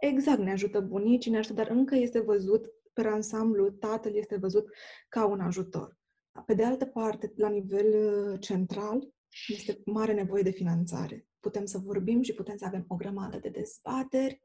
Exact, 0.00 0.38
ne 0.38 0.52
ajută 0.52 0.80
bunicii, 0.80 1.30
ne 1.30 1.38
ajută, 1.38 1.54
dar 1.54 1.68
încă 1.70 1.96
este 1.96 2.20
văzut 2.20 2.66
pe 2.92 3.08
ansamblu, 3.08 3.70
tatăl 3.70 4.16
este 4.16 4.36
văzut 4.36 4.68
ca 5.08 5.26
un 5.26 5.40
ajutor. 5.40 5.98
Pe 6.46 6.54
de 6.54 6.64
altă 6.64 6.86
parte, 6.86 7.32
la 7.36 7.48
nivel 7.48 7.86
uh, 7.86 8.40
central, 8.40 9.08
este 9.46 9.80
mare 9.84 10.12
nevoie 10.12 10.42
de 10.42 10.50
finanțare. 10.50 11.26
Putem 11.40 11.64
să 11.64 11.78
vorbim 11.78 12.22
și 12.22 12.34
putem 12.34 12.56
să 12.56 12.64
avem 12.64 12.84
o 12.88 12.96
grămadă 12.96 13.38
de 13.38 13.48
dezbateri, 13.48 14.40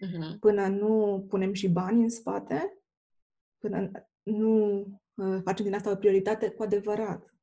uh-huh. 0.00 0.38
până 0.40 0.66
nu 0.66 1.24
punem 1.28 1.52
și 1.52 1.68
bani 1.68 2.02
în 2.02 2.08
spate, 2.08 2.82
până 3.58 3.90
nu 4.22 4.78
uh, 5.14 5.40
facem 5.44 5.64
din 5.64 5.74
asta 5.74 5.90
o 5.90 5.96
prioritate 5.96 6.50
cu 6.50 6.62
adevărat. 6.62 7.34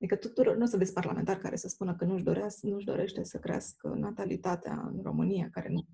Adică 0.00 0.16
tuturor, 0.16 0.56
nu 0.56 0.62
o 0.62 0.66
să 0.66 0.76
vezi 0.76 0.92
parlamentar 0.92 1.38
care 1.38 1.56
să 1.56 1.68
spună 1.68 1.96
că 1.96 2.04
nu-și, 2.04 2.24
dorea, 2.24 2.46
nu-și 2.60 2.86
dorește 2.86 3.24
să 3.24 3.38
crească 3.38 3.88
natalitatea 3.88 4.90
în 4.92 5.02
România, 5.02 5.48
care 5.50 5.68
nu... 5.68 5.86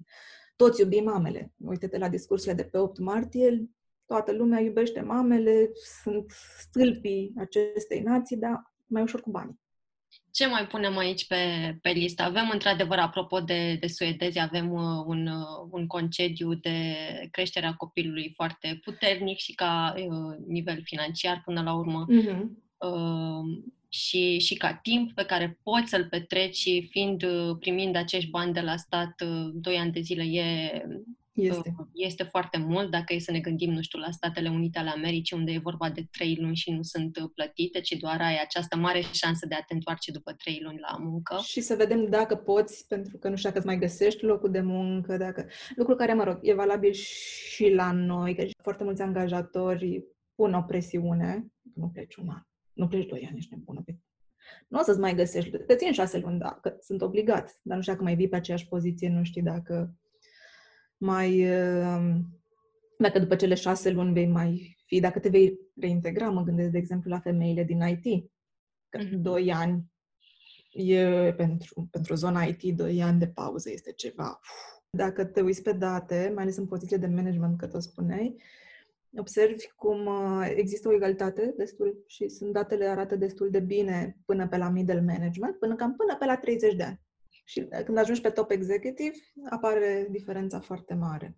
Toți 0.57 0.81
iubim 0.81 1.05
mamele. 1.05 1.53
Uite-te 1.57 1.99
la 1.99 2.09
discursurile 2.09 2.63
de 2.63 2.69
pe 2.69 2.79
8 2.79 2.99
martie, 2.99 3.71
toată 4.07 4.33
lumea 4.33 4.61
iubește 4.61 5.01
mamele, 5.01 5.71
sunt 6.03 6.31
stâlpii 6.59 7.33
acestei 7.37 8.01
nații, 8.01 8.37
dar 8.37 8.73
mai 8.87 9.03
ușor 9.03 9.21
cu 9.21 9.31
bani. 9.31 9.61
Ce 10.35 10.47
mai 10.47 10.67
punem 10.67 10.97
aici 10.97 11.27
pe, 11.27 11.37
pe 11.83 11.91
listă? 11.91 12.23
Avem, 12.23 12.51
într-adevăr, 12.53 12.99
apropo 12.99 13.41
de, 13.41 13.77
de 13.81 13.87
suedezi, 13.87 14.39
avem 14.39 14.73
uh, 14.73 15.05
un, 15.07 15.27
uh, 15.27 15.69
un 15.71 15.87
concediu 15.87 16.55
de 16.55 16.97
creștere 17.31 17.67
a 17.67 17.75
copilului 17.75 18.33
foarte 18.35 18.81
puternic 18.85 19.39
și 19.39 19.55
ca 19.55 19.95
uh, 19.97 20.37
nivel 20.47 20.81
financiar 20.83 21.43
până 21.45 21.63
la 21.63 21.75
urmă. 21.75 22.07
Uh-huh. 22.09 22.43
Uh, 22.79 23.63
și, 23.89 24.39
și 24.39 24.55
ca 24.55 24.75
timp 24.75 25.13
pe 25.13 25.25
care 25.25 25.59
poți 25.63 25.89
să-l 25.89 26.07
petreci 26.11 26.69
fiind, 26.89 27.23
uh, 27.23 27.57
primind 27.61 27.97
acești 27.97 28.31
bani 28.31 28.53
de 28.53 28.61
la 28.61 28.77
stat 28.77 29.21
uh, 29.21 29.51
2 29.55 29.77
ani 29.77 29.93
de 29.93 30.01
zile 30.01 30.23
e 30.23 30.83
este. 31.35 31.75
Este 31.93 32.23
foarte 32.23 32.59
mult 32.59 32.91
dacă 32.91 33.15
e 33.15 33.19
să 33.19 33.31
ne 33.31 33.41
gândim, 33.41 33.73
nu 33.73 33.83
știu, 33.83 33.99
la 33.99 34.11
Statele 34.11 34.49
Unite 34.49 34.79
ale 34.79 34.91
Americii, 34.91 35.37
unde 35.37 35.53
e 35.53 35.59
vorba 35.59 35.91
de 35.91 36.07
trei 36.11 36.37
luni 36.41 36.57
și 36.57 36.71
nu 36.71 36.83
sunt 36.83 37.17
uh, 37.17 37.31
plătite, 37.35 37.81
ci 37.81 37.93
doar 37.93 38.21
ai 38.21 38.41
această 38.43 38.77
mare 38.77 39.01
șansă 39.13 39.47
de 39.47 39.55
a 39.55 39.63
te 39.63 39.75
întoarce 39.75 40.13
după 40.13 40.33
trei 40.33 40.61
luni 40.63 40.79
la 40.79 40.97
muncă. 40.99 41.39
Și 41.43 41.61
să 41.61 41.75
vedem 41.75 42.07
dacă 42.11 42.37
poți, 42.37 42.87
pentru 42.89 43.19
că 43.19 43.29
nu 43.29 43.37
știu 43.37 43.49
dacă 43.49 43.61
îți 43.61 43.69
mai 43.69 43.79
găsești 43.79 44.25
locul 44.25 44.51
de 44.51 44.61
muncă, 44.61 45.17
dacă... 45.17 45.47
Lucru 45.77 45.95
care, 45.95 46.15
mă 46.15 46.25
rog, 46.25 46.39
e 46.43 46.55
valabil 46.55 46.93
și 46.93 47.69
la 47.69 47.93
noi, 47.93 48.35
că 48.35 48.45
foarte 48.63 48.85
mulți 48.85 49.03
angajatori 49.03 50.05
pun 50.35 50.55
o 50.55 50.63
presiune, 50.63 51.47
nu 51.75 51.89
pleci 51.89 52.17
un 52.17 52.29
an, 52.29 52.43
nu 52.73 52.89
pleci 52.89 53.07
doi 53.07 53.27
ani, 53.29 53.39
ești 53.39 53.55
nebună, 53.55 53.85
nu 54.69 54.79
o 54.79 54.83
să-ți 54.83 54.99
mai 54.99 55.15
găsești, 55.15 55.51
te 55.51 55.75
țin 55.75 55.93
șase 55.93 56.19
luni, 56.19 56.39
da, 56.39 56.59
că 56.63 56.77
sunt 56.81 57.03
obligat, 57.03 57.59
dar 57.63 57.77
nu 57.77 57.83
știu 57.83 57.93
dacă 57.93 58.05
mai 58.05 58.17
vii 58.17 58.29
pe 58.29 58.37
aceeași 58.37 58.69
poziție, 58.69 59.09
nu 59.09 59.25
știi 59.25 59.43
dacă 59.43 59.95
mai, 61.05 61.47
um, 61.51 62.41
dacă 62.99 63.19
după 63.19 63.37
cele 63.37 63.55
șase 63.55 63.91
luni 63.91 64.13
vei 64.13 64.27
mai 64.27 64.77
fi, 64.87 65.01
dacă 65.01 65.19
te 65.19 65.29
vei 65.29 65.59
reintegra, 65.81 66.31
mă 66.31 66.43
gândesc, 66.43 66.71
de 66.71 66.79
exemplu, 66.79 67.11
la 67.11 67.21
femeile 67.21 67.65
din 67.65 67.81
IT, 67.81 68.31
că 68.89 68.99
mm-hmm. 68.99 69.21
doi 69.21 69.53
ani 69.53 69.93
e 70.71 71.33
pentru, 71.37 71.89
pentru 71.91 72.15
zona 72.15 72.43
IT, 72.43 72.77
doi 72.77 73.03
ani 73.03 73.19
de 73.19 73.27
pauză 73.27 73.71
este 73.71 73.93
ceva. 73.93 74.41
Dacă 74.91 75.25
te 75.25 75.41
uiți 75.41 75.63
pe 75.63 75.73
date, 75.73 76.31
mai 76.35 76.43
ales 76.43 76.57
în 76.57 76.67
poziție 76.67 76.97
de 76.97 77.07
management, 77.07 77.59
că 77.59 77.67
tot 77.67 77.83
spuneai, 77.83 78.37
observi 79.17 79.67
cum 79.77 80.07
uh, 80.07 80.53
există 80.55 80.89
o 80.89 80.95
egalitate 80.95 81.55
destul 81.57 82.05
și 82.07 82.29
sunt 82.29 82.53
datele 82.53 82.87
arată 82.87 83.17
destul 83.17 83.51
de 83.51 83.61
bine 83.61 84.17
până 84.25 84.49
pe 84.49 84.57
la 84.57 84.69
middle 84.69 85.01
management, 85.01 85.59
până 85.59 85.75
cam 85.75 85.95
până 85.97 86.17
pe 86.17 86.25
la 86.25 86.37
30 86.37 86.75
de 86.75 86.83
ani. 86.83 87.04
Și 87.45 87.69
când 87.85 87.99
ajungi 87.99 88.21
pe 88.21 88.31
top 88.31 88.51
executive, 88.51 89.15
apare 89.51 90.07
diferența 90.11 90.61
foarte 90.61 90.95
mare. 90.95 91.37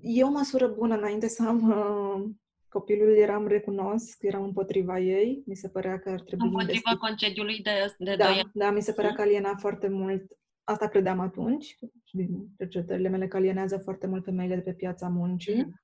E 0.00 0.24
o 0.24 0.30
măsură 0.30 0.68
bună 0.68 0.96
înainte 0.96 1.28
să 1.28 1.42
am 1.42 1.68
uh, 1.68 2.30
copilul, 2.68 3.16
eram 3.16 3.46
recunosc, 3.46 4.22
eram 4.22 4.42
împotriva 4.42 4.98
ei. 4.98 5.42
Mi 5.46 5.56
se 5.56 5.68
părea 5.68 5.98
că 5.98 6.10
ar 6.10 6.20
trebui... 6.20 6.46
Împotriva 6.46 6.72
investit. 6.72 6.98
concediului 6.98 7.58
de, 7.62 7.94
de 7.98 8.16
da, 8.16 8.24
2 8.24 8.34
ani. 8.34 8.50
Da, 8.54 8.70
mi 8.70 8.82
se 8.82 8.92
părea 8.92 9.12
că 9.12 9.20
aliena 9.20 9.54
foarte 9.56 9.88
mult. 9.88 10.22
Asta 10.64 10.88
credeam 10.88 11.20
atunci, 11.20 11.78
din 12.10 12.48
cercetările 12.58 13.08
mele, 13.08 13.28
că 13.28 13.36
alienează 13.36 13.78
foarte 13.78 14.06
mult 14.06 14.24
femeile 14.24 14.54
de 14.54 14.60
pe 14.60 14.72
piața 14.72 15.08
muncii 15.08 15.62
mm. 15.62 15.80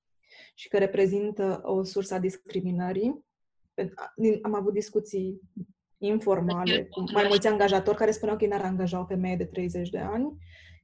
și 0.55 0.69
că 0.69 0.79
reprezintă 0.79 1.61
o 1.65 1.83
sursă 1.83 2.15
a 2.15 2.19
discriminării. 2.19 3.25
Am 4.43 4.55
avut 4.55 4.73
discuții 4.73 5.41
informale, 6.01 6.85
cu 6.85 7.05
mai 7.13 7.25
mulți 7.29 7.47
angajatori 7.47 7.97
care 7.97 8.11
spuneau 8.11 8.37
că 8.37 8.45
ei 8.45 8.51
n-ar 8.51 8.65
angaja 8.65 9.01
o 9.01 9.05
femeie 9.05 9.37
de 9.37 9.45
30 9.45 9.89
de 9.89 9.99
ani, 9.99 10.37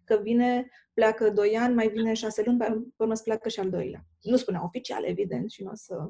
că 0.04 0.20
vine, 0.22 0.70
pleacă 0.94 1.30
2 1.30 1.56
ani, 1.56 1.74
mai 1.74 1.88
vine 1.88 2.12
6 2.12 2.42
luni, 2.44 2.58
pe 2.58 2.86
urmă 2.96 3.14
să 3.14 3.22
pleacă 3.22 3.48
și 3.48 3.60
al 3.60 3.70
doilea. 3.70 4.06
Nu 4.20 4.36
spunea 4.36 4.64
oficial, 4.64 5.04
evident, 5.04 5.50
și 5.50 5.62
nu 5.62 5.70
o 5.70 5.74
să... 5.74 6.08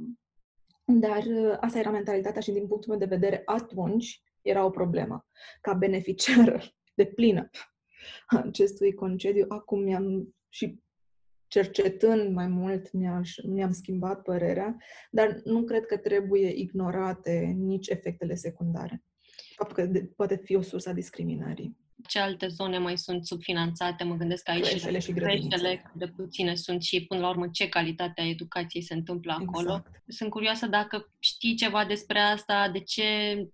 Dar 0.85 1.23
uh, 1.25 1.57
asta 1.61 1.79
era 1.79 1.91
mentalitatea 1.91 2.41
și 2.41 2.51
din 2.51 2.67
punctul 2.67 2.91
meu 2.91 2.99
de 2.99 3.15
vedere 3.15 3.43
atunci 3.45 4.23
era 4.43 4.65
o 4.65 4.71
problemă. 4.71 5.27
Ca 5.61 5.73
beneficiară 5.73 6.61
de 6.95 7.05
plină 7.07 7.51
acestui 8.27 8.95
concediu, 8.95 9.45
acum 9.49 9.83
mi-am 9.83 10.35
și 10.49 10.81
cercetând 11.57 12.35
mai 12.35 12.47
mult, 12.47 12.93
mi-am 13.45 13.71
schimbat 13.71 14.23
părerea, 14.23 14.77
dar 15.11 15.41
nu 15.45 15.65
cred 15.65 15.87
că 15.87 15.97
trebuie 15.97 16.49
ignorate 16.49 17.55
nici 17.57 17.89
efectele 17.89 18.35
secundare. 18.35 19.03
Faptul 19.55 19.77
că 19.77 20.01
poate 20.17 20.37
fi 20.37 20.55
o 20.55 20.61
sursă 20.61 20.89
a 20.89 20.93
discriminării. 20.93 21.77
Ce 22.09 22.19
alte 22.19 22.47
zone 22.49 22.79
mai 22.79 22.99
sunt 22.99 23.27
subfinanțate? 23.27 24.05
Mă 24.05 24.15
gândesc 24.15 24.49
aici 24.49 24.69
creșele 24.69 24.99
și 24.99 25.13
grădinițele. 25.13 25.91
de 25.95 26.07
puține 26.07 26.55
sunt 26.55 26.83
și, 26.83 27.05
până 27.05 27.21
la 27.21 27.29
urmă, 27.29 27.49
ce 27.53 27.69
calitate 27.69 28.21
a 28.21 28.29
educației 28.29 28.83
se 28.83 28.95
întâmplă 28.95 29.33
acolo. 29.33 29.69
Exact. 29.75 30.03
Sunt 30.07 30.31
curioasă 30.31 30.67
dacă 30.67 31.13
știi 31.19 31.55
ceva 31.55 31.85
despre 31.85 32.19
asta, 32.19 32.69
de 32.73 32.81
ce 32.81 33.05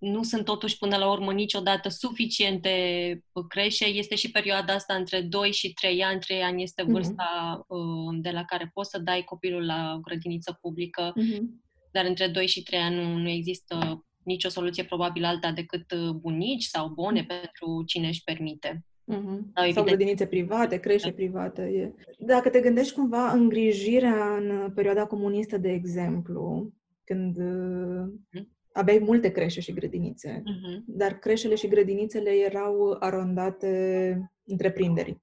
nu 0.01 0.23
sunt 0.23 0.45
totuși, 0.45 0.79
până 0.79 0.97
la 0.97 1.11
urmă, 1.11 1.33
niciodată 1.33 1.89
suficiente 1.89 3.25
creșe. 3.49 3.85
Este 3.87 4.15
și 4.15 4.31
perioada 4.31 4.73
asta 4.73 4.95
între 4.95 5.21
2 5.21 5.53
și 5.53 5.73
3 5.73 6.03
ani. 6.05 6.21
3 6.21 6.43
ani 6.43 6.63
este 6.63 6.83
Mhm. 6.83 6.93
vârsta 6.93 7.65
uh, 7.69 7.79
de 8.21 8.31
la 8.31 8.45
care 8.45 8.71
poți 8.75 8.91
să 8.91 8.99
dai 8.99 9.23
copilul 9.25 9.65
la 9.67 9.93
o 9.97 10.01
grădiniță 10.01 10.59
publică 10.61 11.13
Mhm. 11.17 11.63
dar 11.93 12.05
între 12.05 12.27
2 12.29 12.47
și 12.47 12.63
3 12.63 12.81
ani 12.81 12.95
nu, 12.97 13.17
nu 13.17 13.29
există 13.29 14.05
nicio 14.25 14.49
soluție 14.49 14.85
probabil 14.85 15.25
alta 15.25 15.53
decât 15.53 15.93
uh, 15.93 16.11
bunici 16.11 16.65
sau 16.65 16.89
bone 16.89 17.21
Mm. 17.21 17.27
pentru 17.27 17.83
cine 17.87 18.07
își 18.07 18.25
permite. 18.25 18.85
Mhm. 19.05 19.21
Sau 19.25 19.53
Sau 19.55 19.65
evident- 19.65 19.87
grădinițe 19.87 20.27
private, 20.27 20.77
creșe 20.81 21.13
private. 21.13 21.63
E. 21.63 21.93
Dacă 22.19 22.49
te 22.51 22.61
gândești 22.61 22.95
cumva 22.95 23.31
îngrijirea 23.33 24.37
în 24.37 24.73
perioada 24.75 25.07
comunistă, 25.07 25.57
de 25.59 25.71
exemplu, 25.73 26.73
când 27.05 27.37
uh, 27.37 28.13
Mhm. 28.33 28.49
aveai 28.73 28.99
multe 28.99 29.31
creșe 29.31 29.61
și 29.61 29.73
grădinițe, 29.73 30.43
Mhm. 30.45 30.85
dar 30.87 31.13
creșele 31.19 31.55
și 31.55 31.69
grădinițele 31.69 32.31
erau 32.31 32.97
arondate 33.01 34.33
întreprinderii. 34.45 35.23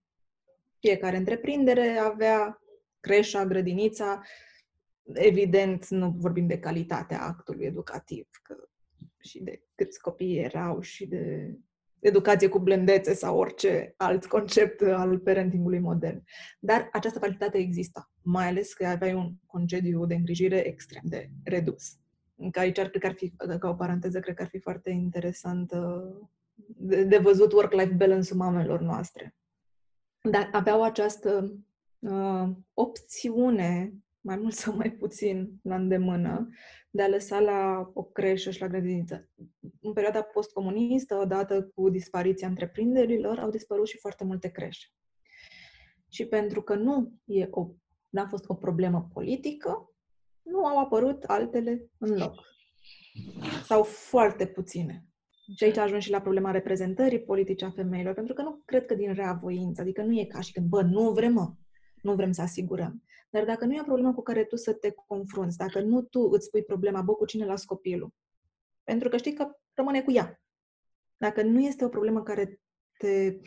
Fiecare 0.80 1.18
întreprindere 1.18 1.98
avea 1.98 2.62
creșa, 3.00 3.46
grădinița. 3.46 4.22
Evident, 5.14 5.88
nu 5.88 6.10
vorbim 6.18 6.48
de 6.48 6.60
calitatea 6.60 7.22
actului 7.22 7.66
educativ, 7.66 8.28
că 8.44 8.56
și 9.20 9.44
de 9.44 9.62
câți 9.76 10.02
copii 10.02 10.38
erau 10.38 10.82
și 10.82 11.06
de 11.08 11.54
educație 12.00 12.48
cu 12.48 12.60
blândețe 12.60 13.14
sau 13.14 13.38
orice 13.38 13.94
alt 13.98 14.26
concept 14.26 14.82
al 14.82 15.20
parentingului 15.20 15.80
modern. 15.80 16.24
Dar 16.60 16.90
această 16.92 17.20
calitate 17.20 17.58
exista, 17.58 18.12
mai 18.22 18.48
ales 18.48 18.74
că 18.74 18.86
aveai 18.86 19.14
un 19.14 19.34
concediu 19.46 20.06
de 20.06 20.16
îngrijire 20.16 20.68
extrem 20.68 21.02
de 21.06 21.30
redus. 21.44 21.98
Încă 22.36 22.60
aici 22.60 22.78
ar, 22.78 22.88
cred 22.88 23.02
că 23.02 23.08
ar 23.08 23.14
fi, 23.14 23.30
ca 23.60 23.70
o 23.70 23.74
paranteză, 23.74 24.20
cred 24.20 24.36
că 24.36 24.42
ar 24.42 24.48
fi 24.48 24.60
foarte 24.60 24.90
interesant 24.90 25.72
uh, 25.72 26.28
de, 26.66 27.04
de 27.04 27.18
văzut 27.18 27.52
work-life 27.52 27.94
balance-ul 27.94 28.38
mamelor 28.38 28.82
noastre. 28.82 29.36
Dar 30.22 30.50
aveau 30.52 30.84
această 30.84 31.58
uh, 32.00 32.50
opțiune, 32.74 33.94
mai 34.22 34.38
mult 34.38 34.54
sau 34.54 34.76
mai 34.76 34.92
puțin 34.92 35.60
la 35.64 35.76
îndemână, 35.76 36.50
de 36.90 37.02
a 37.02 37.08
lăsa 37.08 37.40
la 37.40 37.92
o 37.94 38.04
creșă 38.04 38.52
și 38.52 38.62
la 38.62 38.68
grădiniță. 38.68 39.30
În 39.82 39.94
perioada 39.94 40.22
postcomunistă, 40.22 41.16
odată 41.16 41.72
cu 41.76 41.90
dispariția 41.90 42.48
întreprinderilor, 42.48 43.40
au 43.40 43.50
dispărut 43.50 43.88
și 43.88 43.98
foarte 43.98 44.24
multe 44.24 44.50
creșe. 44.50 44.88
Și 46.08 46.26
pentru 46.26 46.62
că 46.62 46.76
nu 46.76 47.14
e 47.26 47.48
o, 47.50 47.68
n-a 48.10 48.28
fost 48.28 48.44
o 48.48 48.54
problemă 48.54 49.10
politică, 49.14 49.94
nu 50.42 50.66
au 50.66 50.78
apărut 50.78 51.24
altele 51.24 51.90
în 51.98 52.18
loc. 52.18 52.34
Sau 53.66 53.84
foarte 53.84 54.48
puține. 54.48 55.04
Și 55.56 55.64
aici 55.64 55.78
ajung 55.78 56.02
și 56.02 56.10
la 56.10 56.22
problema 56.22 56.52
reprezentării 56.52 57.22
politice 57.22 57.66
a 57.66 57.70
femeilor, 57.70 58.14
pentru 58.14 58.34
că 58.34 58.42
nu 58.42 58.62
cred 58.66 58.86
că 58.86 58.96
din 58.96 59.14
rea 59.14 59.40
voință, 59.42 59.82
adică 59.82 60.02
nu 60.02 60.20
e 60.20 60.26
ca 60.26 60.40
și 60.40 60.52
când, 60.52 60.68
bă, 60.68 60.82
nu 60.82 61.12
vrem, 61.12 61.34
mă, 61.34 61.54
nu 62.02 62.16
vrem 62.16 62.32
să 62.32 62.42
asigurăm. 62.42 63.04
Dar 63.30 63.46
dacă 63.46 63.66
nu 63.66 63.74
e 63.74 63.80
o 63.82 63.84
problemă 63.84 64.14
cu 64.14 64.22
care 64.22 64.44
tu 64.44 64.56
să 64.56 64.74
te 64.74 64.92
confrunți, 64.92 65.58
dacă 65.58 65.82
nu 65.82 66.02
tu 66.02 66.20
îți 66.32 66.50
pui 66.50 66.64
problema, 66.64 67.02
bă, 67.02 67.14
cu 67.14 67.26
cine 67.26 67.46
las 67.46 67.66
copilul, 67.66 68.14
pentru 68.84 69.10
că 69.10 69.18
știi 69.18 69.34
că 69.34 69.52
rămâne 69.74 70.02
cu 70.02 70.12
ea. 70.12 70.42
Dacă 71.18 71.42
nu 71.44 71.60
este 71.62 71.86
o 71.86 71.90
problemă 71.90 72.24
care 72.24 72.60
te 72.98 73.40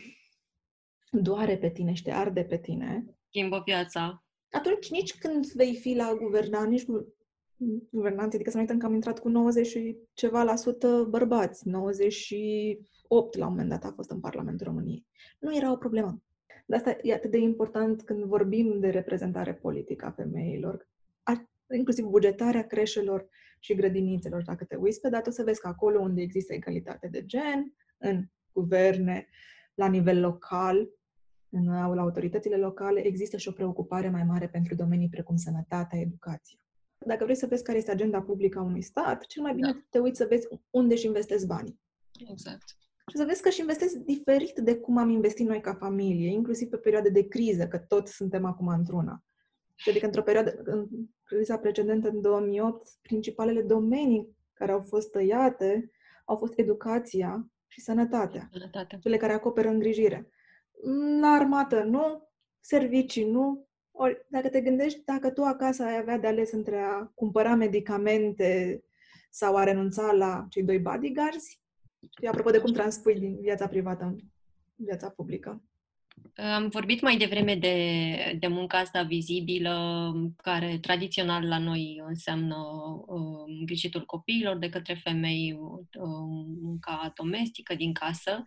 doare 1.11 1.57
pe 1.57 1.69
tine 1.69 1.93
și 1.93 2.03
te 2.03 2.11
arde 2.11 2.43
pe 2.43 2.57
tine, 2.57 3.05
Schimbă 3.27 3.61
viața. 3.65 4.23
atunci 4.51 4.89
nici 4.91 5.17
când 5.17 5.45
vei 5.45 5.75
fi 5.75 5.93
la 5.95 6.13
guvernant, 6.15 6.69
nici 6.69 6.85
gu- 6.85 7.15
guvernanți, 7.91 8.35
adică 8.35 8.49
să 8.49 8.55
nu 8.55 8.61
uităm 8.61 8.77
că 8.77 8.85
am 8.85 8.93
intrat 8.93 9.19
cu 9.19 9.29
90 9.29 9.67
și 9.67 9.97
ceva 10.13 10.43
la 10.43 10.55
sută 10.55 11.07
bărbați, 11.09 11.67
98 11.67 13.35
la 13.37 13.45
un 13.45 13.51
moment 13.51 13.69
dat 13.69 13.83
a 13.83 13.91
fost 13.95 14.09
în 14.09 14.19
Parlamentul 14.19 14.65
României. 14.65 15.05
Nu 15.39 15.55
era 15.55 15.71
o 15.71 15.77
problemă. 15.77 16.21
De 16.65 16.75
asta 16.75 16.97
e 17.01 17.13
atât 17.13 17.31
de 17.31 17.37
important 17.37 18.01
când 18.01 18.23
vorbim 18.23 18.79
de 18.79 18.89
reprezentare 18.89 19.53
politică 19.53 20.05
a 20.05 20.11
femeilor, 20.11 20.89
a, 21.23 21.49
inclusiv 21.75 22.05
bugetarea 22.05 22.67
creșelor 22.67 23.29
și 23.59 23.75
grădinițelor. 23.75 24.43
Dacă 24.43 24.65
te 24.65 24.75
uiți 24.75 24.99
pe 24.99 25.09
dată, 25.09 25.29
o 25.29 25.31
să 25.31 25.43
vezi 25.43 25.59
că 25.59 25.67
acolo 25.67 25.99
unde 25.99 26.21
există 26.21 26.53
egalitate 26.53 27.07
de 27.07 27.25
gen, 27.25 27.75
în 27.97 28.25
guverne, 28.51 29.27
la 29.73 29.87
nivel 29.87 30.19
local, 30.19 30.89
în 31.49 31.65
la 31.65 32.01
autoritățile 32.01 32.55
locale, 32.55 33.05
există 33.05 33.37
și 33.37 33.47
o 33.47 33.51
preocupare 33.51 34.09
mai 34.09 34.23
mare 34.23 34.47
pentru 34.47 34.75
domenii 34.75 35.09
precum 35.09 35.35
sănătatea, 35.35 35.99
educația. 35.99 36.57
Dacă 37.05 37.23
vrei 37.23 37.35
să 37.35 37.47
vezi 37.47 37.63
care 37.63 37.77
este 37.77 37.91
agenda 37.91 38.21
publică 38.21 38.59
a 38.59 38.61
unui 38.61 38.81
stat, 38.81 39.25
cel 39.25 39.41
mai 39.41 39.53
bine 39.53 39.71
Da. 39.71 39.83
te 39.89 39.99
uiți 39.99 40.17
să 40.17 40.25
vezi 40.29 40.47
unde 40.69 40.93
își 40.93 41.05
investesc 41.05 41.45
banii. 41.45 41.79
Exact. 42.31 42.77
Și 43.13 43.19
să 43.19 43.25
vezi 43.25 43.41
că 43.41 43.47
își 43.47 43.59
investesc 43.59 43.95
diferit 43.95 44.57
de 44.57 44.77
cum 44.77 44.97
am 44.97 45.09
investit 45.09 45.47
noi 45.47 45.61
ca 45.61 45.73
familie, 45.73 46.31
inclusiv 46.31 46.69
pe 46.69 46.77
perioade 46.77 47.09
de 47.09 47.27
criză, 47.27 47.67
că 47.67 47.77
toți 47.77 48.13
suntem 48.13 48.45
acum 48.45 48.67
într-una. 48.67 49.23
Și 49.75 49.89
Adică 49.89 50.05
într-o 50.05 50.21
perioadă, 50.21 50.61
în 50.63 50.87
criza 51.23 51.57
precedentă, 51.57 52.09
în 52.09 52.21
2008, 52.21 52.87
principalele 53.01 53.61
domenii 53.61 54.37
care 54.53 54.71
au 54.71 54.81
fost 54.81 55.11
tăiate 55.11 55.91
au 56.25 56.35
fost 56.35 56.53
educația 56.59 57.47
și 57.67 57.81
sănătatea 57.81 58.49
Sănătate. 58.51 58.97
cele 59.01 59.17
care 59.17 59.33
acoperă 59.33 59.67
îngrijire. 59.67 60.29
La 61.19 61.27
armată 61.27 61.83
nu, 61.83 62.29
servicii 62.59 63.31
nu. 63.31 63.67
Ori, 63.91 64.25
dacă 64.29 64.49
te 64.49 64.61
gândești, 64.61 65.03
dacă 65.05 65.31
tu 65.31 65.43
acasă 65.43 65.83
ai 65.83 65.97
avea 65.97 66.17
de 66.17 66.27
ales 66.27 66.51
între 66.51 66.77
a 66.77 67.11
cumpăra 67.15 67.55
medicamente 67.55 68.83
sau 69.29 69.55
a 69.55 69.63
renunța 69.63 70.11
la 70.11 70.45
cei 70.49 70.63
doi 70.63 70.79
bodyguards, 70.79 71.62
și 72.19 72.27
apropo 72.27 72.49
de 72.49 72.59
cum 72.59 72.73
transpui 72.73 73.19
din 73.19 73.37
viața 73.41 73.67
privată 73.67 74.03
în 74.03 74.17
viața 74.75 75.09
publică. 75.09 75.63
Am 76.35 76.67
vorbit 76.67 77.01
mai 77.01 77.17
devreme 77.17 77.55
de, 77.55 78.37
de 78.39 78.47
munca 78.47 78.77
asta 78.77 79.01
vizibilă, 79.01 80.13
care 80.37 80.77
tradițional 80.81 81.47
la 81.47 81.57
noi 81.57 82.01
înseamnă 82.07 82.55
uh, 83.05 83.55
îngrijitul 83.59 84.05
copiilor 84.05 84.57
de 84.57 84.69
către 84.69 84.93
femei, 84.93 85.53
uh, 85.59 86.03
munca 86.61 87.13
domestică 87.15 87.75
din 87.75 87.93
casă. 87.93 88.43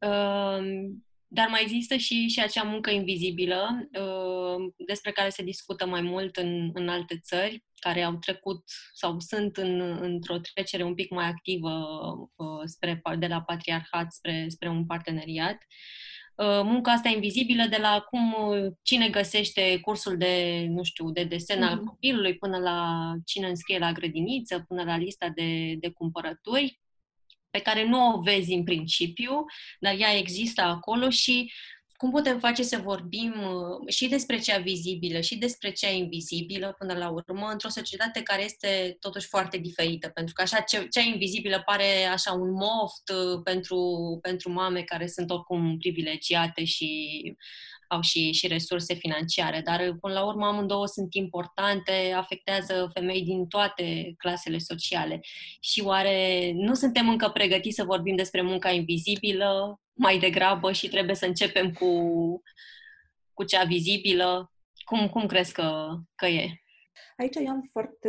Uh, 0.00 0.90
dar 1.28 1.48
mai 1.48 1.62
există 1.62 1.96
și, 1.96 2.28
și 2.28 2.40
acea 2.40 2.62
muncă 2.62 2.90
invizibilă 2.90 3.88
uh, 4.00 4.72
despre 4.86 5.10
care 5.12 5.28
se 5.28 5.42
discută 5.42 5.86
mai 5.86 6.00
mult 6.00 6.36
în, 6.36 6.70
în 6.74 6.88
alte 6.88 7.18
țări 7.22 7.64
care 7.80 8.02
au 8.02 8.14
trecut 8.14 8.62
sau 8.92 9.20
sunt 9.20 9.56
în, 9.56 9.80
într-o 10.00 10.38
trecere 10.38 10.82
un 10.82 10.94
pic 10.94 11.10
mai 11.10 11.26
activă 11.26 11.70
uh, 12.36 12.62
spre, 12.64 13.02
de 13.18 13.26
la 13.26 13.42
patriarhat 13.42 14.12
spre, 14.12 14.46
spre 14.48 14.68
un 14.68 14.86
parteneriat. 14.86 15.56
Uh, 16.36 16.60
munca 16.64 16.92
asta 16.92 17.08
invizibilă 17.08 17.66
de 17.66 17.76
la 17.76 18.00
cum 18.00 18.32
uh, 18.32 18.72
cine 18.82 19.08
găsește 19.08 19.78
cursul 19.80 20.16
de, 20.16 20.66
nu 20.68 20.82
știu, 20.82 21.10
de 21.10 21.24
desen 21.24 21.62
al 21.62 21.76
Mhm. 21.76 21.84
copilului 21.84 22.36
până 22.36 22.58
la 22.58 23.10
cine 23.24 23.48
înscrie 23.48 23.78
la 23.78 23.92
grădiniță, 23.92 24.64
până 24.68 24.82
la 24.84 24.96
lista 24.96 25.28
de, 25.34 25.74
de 25.80 25.90
cumpărături 25.90 26.80
pe 27.54 27.60
care 27.60 27.84
nu 27.84 28.14
o 28.14 28.20
vezi 28.20 28.52
în 28.52 28.64
principiu, 28.64 29.44
dar 29.78 29.94
ea 29.98 30.16
există 30.16 30.60
acolo 30.60 31.10
și 31.10 31.52
cum 31.96 32.10
putem 32.10 32.38
face 32.38 32.62
să 32.62 32.78
vorbim 32.78 33.32
uh, 33.32 33.92
și 33.92 34.08
despre 34.08 34.38
cea 34.38 34.58
vizibilă 34.58 35.20
și 35.20 35.36
despre 35.36 35.70
cea 35.70 35.88
invizibilă 35.90 36.74
până 36.78 36.94
la 36.94 37.08
urmă 37.10 37.48
într-o 37.52 37.68
societate 37.68 38.22
care 38.22 38.44
este 38.44 38.96
totuși 39.00 39.26
foarte 39.26 39.58
diferită, 39.58 40.08
pentru 40.08 40.34
că 40.34 40.42
așa 40.42 40.60
ce- 40.60 40.86
cea 40.90 41.00
invizibilă 41.00 41.62
pare 41.64 42.04
așa 42.04 42.32
un 42.32 42.50
moft 42.50 43.08
uh, 43.08 43.40
pentru, 43.44 43.78
pentru 44.22 44.50
mame 44.50 44.82
care 44.82 45.06
sunt 45.06 45.30
oricum 45.30 45.76
privilegiate 45.78 46.64
și 46.64 46.88
au 47.88 48.00
și, 48.00 48.32
și 48.32 48.46
resurse 48.46 48.94
financiare, 48.94 49.60
dar 49.60 49.80
uh, 49.80 49.94
până 50.00 50.14
la 50.14 50.24
urmă 50.24 50.46
amândouă 50.46 50.86
sunt 50.86 51.14
importante, 51.14 52.12
afectează 52.16 52.90
femei 52.92 53.22
din 53.22 53.46
toate 53.46 54.14
clasele 54.16 54.58
sociale. 54.58 55.20
Și 55.60 55.80
oare 55.80 56.50
nu 56.54 56.74
suntem 56.74 57.08
încă 57.08 57.28
pregătiți 57.28 57.76
să 57.76 57.84
vorbim 57.84 58.16
despre 58.16 58.42
munca 58.42 58.70
invizibilă 58.70 59.80
mai 59.92 60.18
degrabă 60.18 60.72
și 60.72 60.88
trebuie 60.88 61.14
să 61.14 61.26
începem 61.26 61.72
cu, 61.72 61.88
cu 63.32 63.44
cea 63.44 63.64
vizibilă? 63.64 64.52
Cum, 64.84 65.08
cum 65.08 65.26
crezi 65.26 65.52
că, 65.52 65.98
că 66.14 66.26
e? 66.26 66.62
Aici 67.16 67.34
eu 67.34 67.48
am 67.48 67.68
foarte 67.72 68.08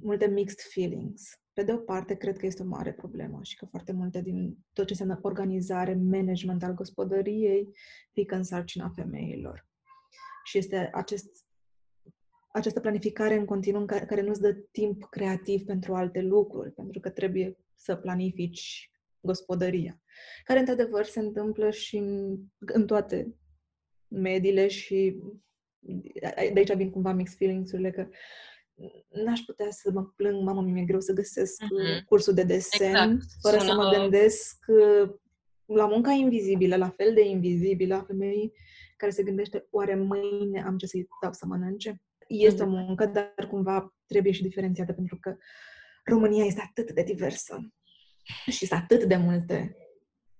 multe 0.00 0.26
mixed 0.26 0.60
feelings. 0.72 1.22
Pe 1.58 1.64
de 1.64 1.72
o 1.72 1.76
parte, 1.76 2.14
cred 2.14 2.36
că 2.36 2.46
este 2.46 2.62
o 2.62 2.66
mare 2.66 2.92
problemă 2.92 3.40
și 3.42 3.56
că 3.56 3.66
foarte 3.66 3.92
multe 3.92 4.20
din 4.20 4.56
tot 4.72 4.86
ce 4.86 4.92
înseamnă 4.92 5.18
organizare, 5.22 5.94
management 5.94 6.62
al 6.62 6.74
gospodăriei, 6.74 7.68
pică 8.12 8.34
în 8.34 8.42
sarcina 8.42 8.92
femeilor. 8.94 9.68
Și 10.44 10.58
este 10.58 10.90
acest, 10.92 11.46
această 12.52 12.80
planificare 12.80 13.34
în 13.34 13.44
continuu 13.44 13.80
în 13.80 13.86
care, 13.86 14.04
care 14.04 14.20
nu-ți 14.20 14.40
dă 14.40 14.52
timp 14.52 15.04
creativ 15.04 15.64
pentru 15.64 15.94
alte 15.94 16.20
lucruri, 16.20 16.72
pentru 16.72 17.00
că 17.00 17.10
trebuie 17.10 17.58
să 17.74 17.96
planifici 17.96 18.90
gospodăria, 19.20 20.00
care 20.44 20.58
într-adevăr 20.58 21.04
se 21.04 21.20
întâmplă 21.20 21.70
și 21.70 21.96
în, 21.96 22.38
în 22.58 22.86
toate 22.86 23.34
mediile 24.08 24.68
și 24.68 25.22
de 26.52 26.52
aici 26.54 26.74
vin 26.74 26.90
cumva 26.90 27.12
mix 27.12 27.36
feelings-urile 27.36 27.90
că 27.90 28.08
n-aș 29.08 29.40
putea 29.40 29.70
să 29.70 29.90
mă 29.92 30.02
plâng, 30.16 30.42
mamă, 30.42 30.62
mi-e 30.62 30.84
greu 30.84 31.00
să 31.00 31.12
găsesc 31.12 31.62
uh-huh. 31.62 32.04
cursul 32.04 32.34
de 32.34 32.42
desen 32.42 32.88
exact. 32.88 33.22
fără 33.40 33.58
Sună... 33.58 33.70
să 33.70 33.76
mă 33.76 33.90
gândesc 33.98 34.64
uh, 34.66 35.10
la 35.64 35.86
munca 35.86 36.10
invizibilă, 36.10 36.76
la 36.76 36.88
fel 36.88 37.14
de 37.14 37.28
invizibilă 37.28 37.94
a 37.94 38.02
femeii 38.06 38.52
care 38.96 39.12
se 39.12 39.22
gândește, 39.22 39.66
oare 39.70 39.94
mâine 39.94 40.62
am 40.62 40.76
ce 40.76 40.86
să-i 40.86 41.08
dau 41.22 41.32
să 41.32 41.46
mănânce? 41.46 42.02
Este 42.28 42.62
uh-huh. 42.62 42.66
o 42.66 42.70
muncă, 42.70 43.06
dar 43.06 43.46
cumva 43.50 43.94
trebuie 44.06 44.32
și 44.32 44.42
diferențiată 44.42 44.92
pentru 44.92 45.18
că 45.20 45.36
România 46.04 46.44
este 46.44 46.62
atât 46.68 46.92
de 46.92 47.02
diversă 47.02 47.72
și 48.50 48.66
sunt 48.66 48.80
atât 48.80 49.04
de 49.04 49.16
multe 49.16 49.76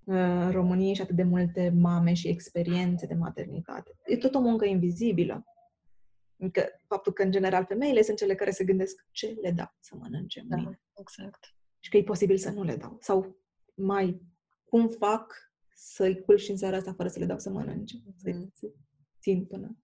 uh, 0.04 0.48
României 0.50 0.94
și 0.94 1.00
atât 1.00 1.16
de 1.16 1.22
multe 1.22 1.74
mame 1.76 2.12
și 2.12 2.28
experiențe 2.28 3.06
de 3.06 3.14
maternitate. 3.14 3.90
E 4.06 4.16
tot 4.16 4.34
o 4.34 4.40
muncă 4.40 4.64
invizibilă. 4.64 5.44
Că, 6.52 6.68
faptul 6.86 7.12
că, 7.12 7.22
în 7.22 7.30
general, 7.30 7.64
femeile 7.64 8.02
sunt 8.02 8.16
cele 8.16 8.34
care 8.34 8.50
se 8.50 8.64
gândesc 8.64 9.06
ce 9.10 9.36
le 9.40 9.50
dau 9.50 9.76
să 9.80 9.96
mănânce 9.96 10.44
da, 10.46 10.56
mâine. 10.56 10.82
exact. 10.94 11.54
Și 11.78 11.90
că 11.90 11.96
e 11.96 12.02
posibil 12.02 12.36
să 12.36 12.50
nu 12.50 12.62
le 12.62 12.76
dau. 12.76 12.98
Sau 13.00 13.38
mai, 13.74 14.22
cum 14.64 14.88
fac 14.88 15.34
să-i 15.74 16.20
culc 16.20 16.48
în 16.48 16.56
seara 16.56 16.76
asta 16.76 16.92
fără 16.92 17.08
să 17.08 17.18
le 17.18 17.24
dau 17.24 17.38
să 17.38 17.50
mănânce? 17.50 17.96
Să-i 18.16 18.32
mm. 18.32 18.52
țin 19.20 19.46
până 19.46 19.78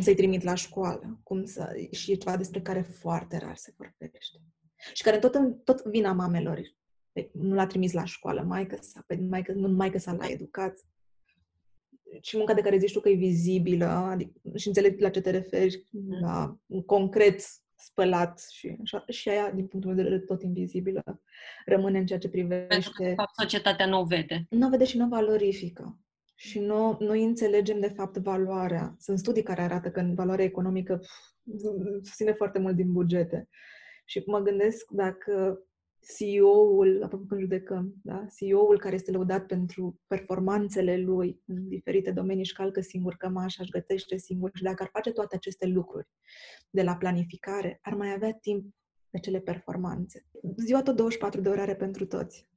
să-i 0.00 0.14
trimit 0.14 0.42
la 0.42 0.54
școală. 0.54 1.20
Cum 1.22 1.44
să, 1.44 1.74
și 1.90 2.12
e 2.12 2.14
ceva 2.14 2.36
despre 2.36 2.60
care 2.60 2.80
foarte 2.82 3.38
rar 3.38 3.56
se 3.56 3.74
vorbește. 3.76 4.40
Și 4.92 5.02
care 5.02 5.18
tot, 5.18 5.34
în, 5.34 5.58
tot 5.58 5.82
vina 5.82 6.12
mamelor. 6.12 6.60
Nu 7.32 7.54
l-a 7.54 7.66
trimis 7.66 7.92
la 7.92 8.04
școală, 8.04 8.42
maică 8.42 8.78
sa, 8.80 9.04
pe 9.06 9.16
maică, 9.16 9.52
nu 9.52 9.68
maică 9.68 9.98
sa 9.98 10.12
l-a 10.12 10.26
educat. 10.26 10.86
Și 12.20 12.36
munca 12.36 12.54
de 12.54 12.60
care 12.60 12.78
zici 12.78 12.92
tu 12.92 13.00
că 13.00 13.08
e 13.08 13.14
vizibilă, 13.14 13.84
adică, 13.84 14.32
și 14.54 14.66
înțeleg 14.66 15.00
la 15.00 15.10
ce 15.10 15.20
te 15.20 15.30
referi, 15.30 15.86
mm. 15.90 16.20
la 16.20 16.56
concret 16.86 17.40
spălat 17.78 18.40
și 18.50 18.76
așa, 18.82 19.04
și 19.08 19.28
aia, 19.28 19.50
din 19.50 19.66
punctul 19.66 19.94
meu 19.94 20.02
de 20.02 20.08
vedere, 20.08 20.24
tot 20.24 20.42
invizibilă, 20.42 21.02
rămâne 21.64 21.98
în 21.98 22.06
ceea 22.06 22.18
ce 22.18 22.28
privește... 22.28 22.66
Pentru 22.66 22.90
că, 22.90 23.02
de 23.02 23.14
fapt, 23.14 23.34
societatea 23.34 23.86
nu 23.86 24.00
o 24.00 24.04
vede. 24.04 24.46
Nu 24.50 24.66
o 24.66 24.70
vede 24.70 24.84
și 24.84 24.96
nu 24.96 25.08
valorifică 25.08 26.00
și 26.36 26.58
nu, 26.58 26.96
noi 27.00 27.24
înțelegem 27.24 27.80
de 27.80 27.88
fapt 27.88 28.16
valoarea. 28.16 28.96
Sunt 28.98 29.18
studii 29.18 29.42
care 29.42 29.60
arată 29.60 29.90
că 29.90 30.00
în 30.00 30.14
valoarea 30.14 30.44
economică 30.44 31.00
susține 32.02 32.32
foarte 32.32 32.58
mult 32.58 32.76
din 32.76 32.92
bugete. 32.92 33.48
Și 34.04 34.22
mă 34.26 34.40
gândesc 34.40 34.90
dacă 34.90 35.60
CEO-ul, 36.14 37.02
apropo 37.02 37.24
când 37.24 37.40
judecăm, 37.40 37.94
da? 38.02 38.26
CEO-ul 38.38 38.78
care 38.78 38.94
este 38.94 39.10
lăudat 39.10 39.46
pentru 39.46 40.00
performanțele 40.06 40.96
lui 40.96 41.42
în 41.46 41.68
diferite 41.68 42.10
domenii 42.10 42.42
își 42.42 42.54
calcă 42.54 42.80
singur 42.80 43.14
cămașa, 43.14 43.62
își 43.62 43.70
gătește 43.70 44.16
singur 44.16 44.50
și 44.54 44.62
dacă 44.62 44.82
ar 44.82 44.88
face 44.92 45.10
toate 45.10 45.34
aceste 45.36 45.66
lucruri 45.66 46.08
de 46.70 46.82
la 46.82 46.96
planificare, 46.96 47.78
ar 47.82 47.94
mai 47.94 48.12
avea 48.12 48.32
timp 48.32 48.74
de 49.10 49.18
cele 49.18 49.40
performanțe. 49.40 50.26
Ziua 50.56 50.82
tot 50.82 50.96
24 50.96 51.40
de 51.40 51.48
ore 51.48 51.60
are 51.60 51.76
pentru 51.76 52.06
toți. 52.06 52.48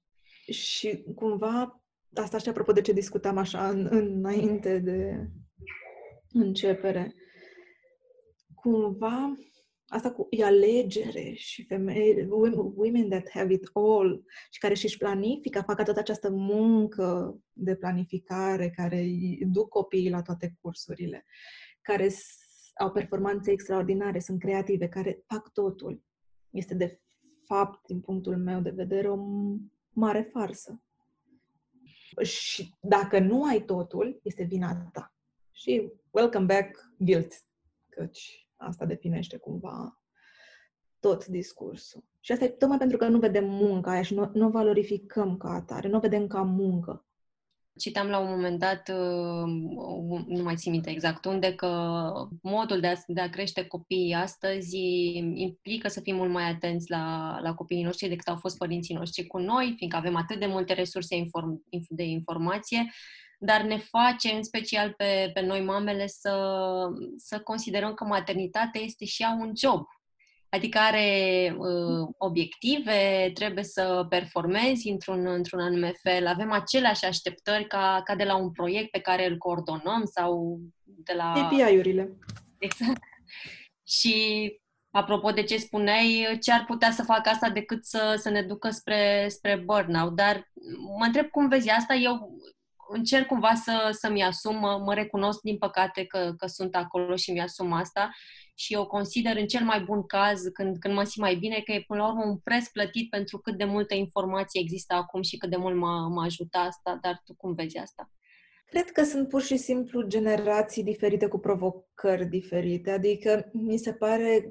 Și 0.51 1.03
cumva 1.15 1.83
asta 2.13 2.37
și 2.37 2.49
apropo 2.49 2.71
de 2.71 2.81
ce 2.81 2.93
discutam 2.93 3.37
așa 3.37 3.69
în, 3.69 3.87
înainte 3.91 4.79
de 4.79 5.29
începere. 6.31 7.15
Cumva, 8.55 9.33
asta 9.89 10.11
cu 10.11 10.27
e 10.29 10.43
alegere 10.43 11.33
și 11.33 11.65
femei, 11.65 12.27
women 12.75 13.09
that 13.09 13.29
have 13.29 13.53
it 13.53 13.69
all 13.73 14.25
și 14.51 14.59
care 14.59 14.73
și-și 14.73 14.97
planifică, 14.97 15.63
fac 15.65 15.83
toată 15.83 15.99
această 15.99 16.29
muncă 16.29 17.37
de 17.53 17.75
planificare, 17.75 18.69
care 18.69 18.99
îi 18.99 19.45
duc 19.45 19.69
copiii 19.69 20.09
la 20.09 20.21
toate 20.21 20.57
cursurile, 20.61 21.25
care 21.81 22.09
au 22.75 22.91
performanțe 22.91 23.51
extraordinare, 23.51 24.19
sunt 24.19 24.39
creative, 24.39 24.87
care 24.87 25.23
fac 25.27 25.51
totul. 25.51 26.03
Este 26.49 26.73
de 26.73 26.99
fapt, 27.45 27.87
din 27.87 27.99
punctul 27.99 28.37
meu 28.37 28.61
de 28.61 28.69
vedere, 28.69 29.09
o 29.09 29.17
mare 29.93 30.21
farsă. 30.21 30.83
Și 32.21 32.73
dacă 32.81 33.19
nu 33.19 33.43
ai 33.43 33.63
totul, 33.63 34.19
este 34.23 34.43
vina 34.43 34.89
ta. 34.93 35.13
Și 35.51 35.91
welcome 36.11 36.45
back 36.45 36.93
guilt, 36.97 37.33
căci 37.89 38.48
asta 38.59 38.85
definește 38.85 39.37
cumva 39.37 40.01
tot 40.99 41.25
discursul. 41.25 42.03
Și 42.19 42.31
asta 42.31 42.45
e 42.45 42.47
tocmai 42.47 42.77
pentru 42.77 42.97
că 42.97 43.07
nu 43.07 43.19
vedem 43.19 43.45
munca 43.49 43.91
aia 43.91 44.01
și 44.01 44.13
nu, 44.13 44.31
nu 44.33 44.49
valorificăm 44.49 45.37
ca 45.37 45.49
atare, 45.49 45.87
nu 45.87 45.97
o 45.97 45.99
vedem 45.99 46.27
ca 46.27 46.41
muncă. 46.41 47.03
Citam 47.77 48.07
la 48.07 48.19
un 48.19 48.29
moment 48.29 48.59
dat, 48.59 48.89
uh, 48.89 49.47
nu 50.27 50.43
mai 50.43 50.55
țin 50.55 50.71
minte 50.71 50.89
exact 50.89 51.25
unde, 51.25 51.55
că 51.55 51.67
modul 52.41 52.79
de 52.79 52.87
a, 52.87 52.93
de 53.07 53.21
a 53.21 53.29
crește 53.29 53.65
copiii 53.65 54.13
astăzi 54.13 54.77
implică 55.33 55.87
să 55.87 56.01
fim 56.01 56.15
mult 56.15 56.31
mai 56.31 56.49
atenți 56.49 56.89
la, 56.89 57.37
la 57.41 57.53
copiii 57.53 57.83
noștri 57.83 58.09
decât 58.09 58.27
au 58.27 58.35
fost 58.35 58.57
părinții 58.57 58.95
noștri 58.95 59.27
cu 59.27 59.37
noi, 59.37 59.73
fiindcă 59.77 59.97
avem 59.97 60.15
atât 60.15 60.39
de 60.39 60.45
multe 60.45 60.73
resurse 60.73 61.15
inform, 61.15 61.63
de 61.89 62.03
informație, 62.03 62.91
dar 63.41 63.61
ne 63.61 63.77
face, 63.77 64.29
în 64.29 64.43
special 64.43 64.93
pe, 64.97 65.31
pe 65.33 65.41
noi 65.41 65.61
mamele, 65.61 66.07
să, 66.07 66.33
să 67.17 67.39
considerăm 67.39 67.93
că 67.93 68.03
maternitatea 68.03 68.81
este 68.81 69.05
și 69.05 69.21
ea 69.21 69.37
un 69.39 69.51
job 69.55 69.85
Adică 70.49 70.77
are 70.77 71.55
uh, 71.57 72.07
obiective, 72.17 73.31
trebuie 73.33 73.63
să 73.63 74.05
performezi 74.09 74.89
într-un, 74.89 75.25
într-un 75.25 75.59
anume 75.59 75.91
fel. 76.01 76.27
Avem 76.27 76.51
aceleași 76.51 77.05
așteptări 77.05 77.67
ca, 77.67 78.01
ca 78.03 78.15
de 78.15 78.23
la 78.23 78.35
un 78.35 78.51
proiect 78.51 78.91
pe 78.91 78.99
care 78.99 79.27
îl 79.27 79.37
coordonăm 79.37 80.05
sau 80.05 80.59
de 80.83 81.13
la... 81.13 81.33
KPI-urile. 81.33 82.17
Exact. 82.57 83.03
Și 83.87 84.53
apropo 84.91 85.31
de 85.31 85.43
ce 85.43 85.57
spuneai, 85.57 86.37
ce 86.41 86.51
ar 86.51 86.65
putea 86.65 86.91
să 86.91 87.03
facă 87.03 87.29
asta 87.29 87.49
decât 87.49 87.85
să, 87.85 88.15
să 88.17 88.29
ne 88.29 88.41
ducă 88.41 88.69
spre, 88.69 89.25
spre 89.29 89.61
burnout? 89.65 90.15
Dar 90.15 90.51
mă 90.99 91.05
întreb 91.05 91.29
cum 91.29 91.47
vezi 91.47 91.69
asta. 91.69 91.93
Eu 91.93 92.37
încerc 92.91 93.25
cumva 93.25 93.53
să, 93.53 93.89
să-mi 93.91 94.23
asum, 94.23 94.59
mă, 94.59 94.81
mă 94.85 94.93
recunosc 94.93 95.41
din 95.41 95.57
păcate 95.57 96.05
că, 96.05 96.33
că 96.37 96.47
sunt 96.47 96.75
acolo 96.75 97.15
și 97.15 97.31
mi-asum 97.31 97.73
asta 97.73 98.09
și 98.55 98.73
eu 98.73 98.85
consider 98.85 99.37
în 99.37 99.47
cel 99.47 99.63
mai 99.65 99.79
bun 99.79 100.05
caz, 100.05 100.41
când, 100.53 100.77
când 100.77 100.93
mă 100.93 101.03
simt 101.03 101.25
mai 101.25 101.35
bine, 101.35 101.61
că 101.65 101.71
e 101.71 101.83
până 101.87 101.99
la 102.01 102.07
urmă 102.07 102.25
un 102.25 102.37
preț 102.37 102.67
plătit 102.67 103.09
pentru 103.09 103.37
cât 103.37 103.57
de 103.57 103.63
multă 103.63 103.93
informație 103.95 104.61
există 104.61 104.93
acum 104.93 105.21
și 105.21 105.37
cât 105.37 105.49
de 105.49 105.55
mult 105.55 105.75
m-a, 105.75 106.07
m-a 106.07 106.23
ajutat 106.23 106.67
asta, 106.67 106.97
dar 107.01 107.21
tu 107.25 107.35
cum 107.35 107.53
vezi 107.53 107.77
asta? 107.77 108.11
Cred 108.69 108.91
că 108.91 109.03
sunt 109.03 109.27
pur 109.27 109.41
și 109.41 109.57
simplu 109.57 110.01
generații 110.01 110.83
diferite 110.83 111.27
cu 111.27 111.37
provocări 111.37 112.25
diferite, 112.25 112.91
adică 112.91 113.49
mi 113.53 113.77
se 113.77 113.93
pare 113.93 114.49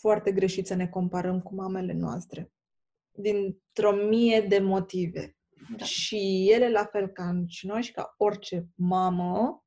foarte 0.00 0.32
greșit 0.32 0.66
să 0.66 0.74
ne 0.74 0.86
comparăm 0.86 1.40
cu 1.40 1.54
mamele 1.54 1.92
noastre, 1.92 2.52
dintr-o 3.12 3.92
mie 3.92 4.40
de 4.40 4.58
motive. 4.58 5.36
Da. 5.76 5.84
Și 5.84 6.48
ele, 6.50 6.70
la 6.70 6.84
fel 6.84 7.08
ca 7.08 7.42
și 7.46 7.66
noi 7.66 7.82
și 7.82 7.92
ca 7.92 8.14
orice 8.16 8.68
mamă, 8.74 9.64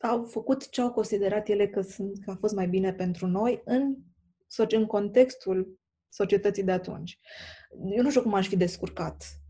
au 0.00 0.24
făcut 0.24 0.70
ce 0.70 0.80
au 0.80 0.92
considerat 0.92 1.48
ele 1.48 1.68
că, 1.68 1.80
sunt, 1.80 2.24
că 2.24 2.30
a 2.30 2.36
fost 2.40 2.54
mai 2.54 2.68
bine 2.68 2.92
pentru 2.92 3.26
noi 3.26 3.62
în, 3.64 3.96
în 4.68 4.86
contextul 4.86 5.80
societății 6.08 6.64
de 6.64 6.72
atunci. 6.72 7.18
Eu 7.96 8.02
nu 8.02 8.10
știu 8.10 8.22
cum 8.22 8.34
aș 8.34 8.48
fi 8.48 8.56
descurcat 8.56 9.41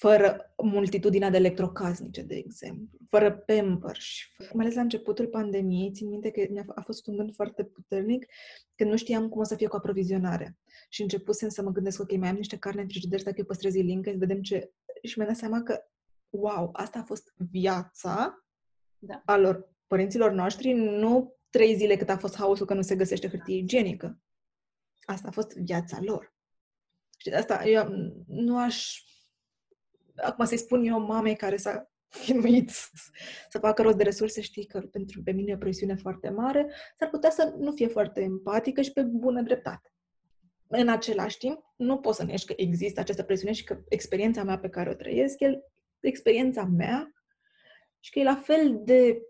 fără 0.00 0.54
multitudinea 0.62 1.30
de 1.30 1.36
electrocasnice, 1.36 2.22
de 2.22 2.34
exemplu, 2.34 2.98
fără 3.08 3.32
Pampers. 3.32 4.06
Mai 4.38 4.64
ales 4.64 4.74
la 4.74 4.80
începutul 4.80 5.26
pandemiei, 5.26 5.92
țin 5.92 6.08
minte 6.08 6.30
că 6.30 6.72
a 6.74 6.82
fost 6.82 7.06
un 7.06 7.16
gând 7.16 7.34
foarte 7.34 7.64
puternic 7.64 8.26
când 8.74 8.90
nu 8.90 8.96
știam 8.96 9.28
cum 9.28 9.40
o 9.40 9.44
să 9.44 9.56
fie 9.56 9.66
cu 9.66 9.76
aprovizionarea. 9.76 10.58
Și 10.88 11.02
începusem 11.02 11.48
să 11.48 11.62
mă 11.62 11.70
gândesc, 11.70 12.00
ok, 12.00 12.16
mai 12.16 12.28
am 12.28 12.36
niște 12.36 12.58
carne 12.58 12.80
în 12.80 12.88
frigider, 12.88 13.22
dacă 13.22 13.36
eu 13.38 13.44
păstrez 13.44 13.74
link, 13.74 14.06
vedem 14.06 14.42
ce... 14.42 14.72
Și 15.02 15.18
mi-am 15.18 15.28
dat 15.28 15.38
seama 15.38 15.62
că, 15.62 15.80
wow, 16.28 16.70
asta 16.72 16.98
a 16.98 17.04
fost 17.04 17.32
viața 17.50 18.44
da. 18.98 19.22
a 19.24 19.36
lor 19.36 19.72
părinților 19.86 20.32
noștri 20.32 20.72
nu 20.72 21.36
trei 21.50 21.76
zile 21.76 21.96
cât 21.96 22.08
a 22.08 22.16
fost 22.16 22.36
haosul 22.36 22.66
că 22.66 22.74
nu 22.74 22.82
se 22.82 22.96
găsește 22.96 23.28
hârtie 23.28 23.56
igienică. 23.56 24.20
Asta 25.00 25.28
a 25.28 25.30
fost 25.30 25.56
viața 25.56 25.98
lor. 26.00 26.34
Și 27.18 27.28
de 27.28 27.36
asta 27.36 27.64
eu 27.64 27.88
nu 28.26 28.58
aș... 28.58 29.04
Acum 30.16 30.44
să-i 30.44 30.56
spun 30.56 30.84
eu 30.84 31.00
mamei 31.00 31.36
care 31.36 31.56
s-a 31.56 31.90
chinuit 32.08 32.70
să 33.48 33.58
facă 33.58 33.82
rost 33.82 33.96
de 33.96 34.02
resurse, 34.02 34.40
știi 34.40 34.66
că 34.66 34.80
pentru 34.80 35.22
pe 35.22 35.30
mine 35.30 35.50
e 35.50 35.54
o 35.54 35.58
presiune 35.58 35.94
foarte 35.94 36.28
mare, 36.28 36.72
s-ar 36.98 37.08
putea 37.08 37.30
să 37.30 37.54
nu 37.58 37.72
fie 37.72 37.86
foarte 37.86 38.20
empatică 38.20 38.80
și 38.80 38.92
pe 38.92 39.02
bună 39.02 39.42
dreptate. 39.42 39.92
În 40.66 40.88
același 40.88 41.38
timp, 41.38 41.64
nu 41.76 41.98
pot 41.98 42.14
să 42.14 42.24
nești 42.24 42.46
că 42.46 42.52
există 42.56 43.00
această 43.00 43.22
presiune 43.22 43.52
și 43.52 43.64
că 43.64 43.80
experiența 43.88 44.42
mea 44.42 44.58
pe 44.58 44.68
care 44.68 44.90
o 44.90 44.94
trăiesc, 44.94 45.40
e 45.40 45.60
experiența 46.00 46.64
mea 46.64 47.14
și 48.00 48.10
că 48.10 48.18
e 48.18 48.22
la 48.22 48.36
fel 48.36 48.80
de 48.84 49.22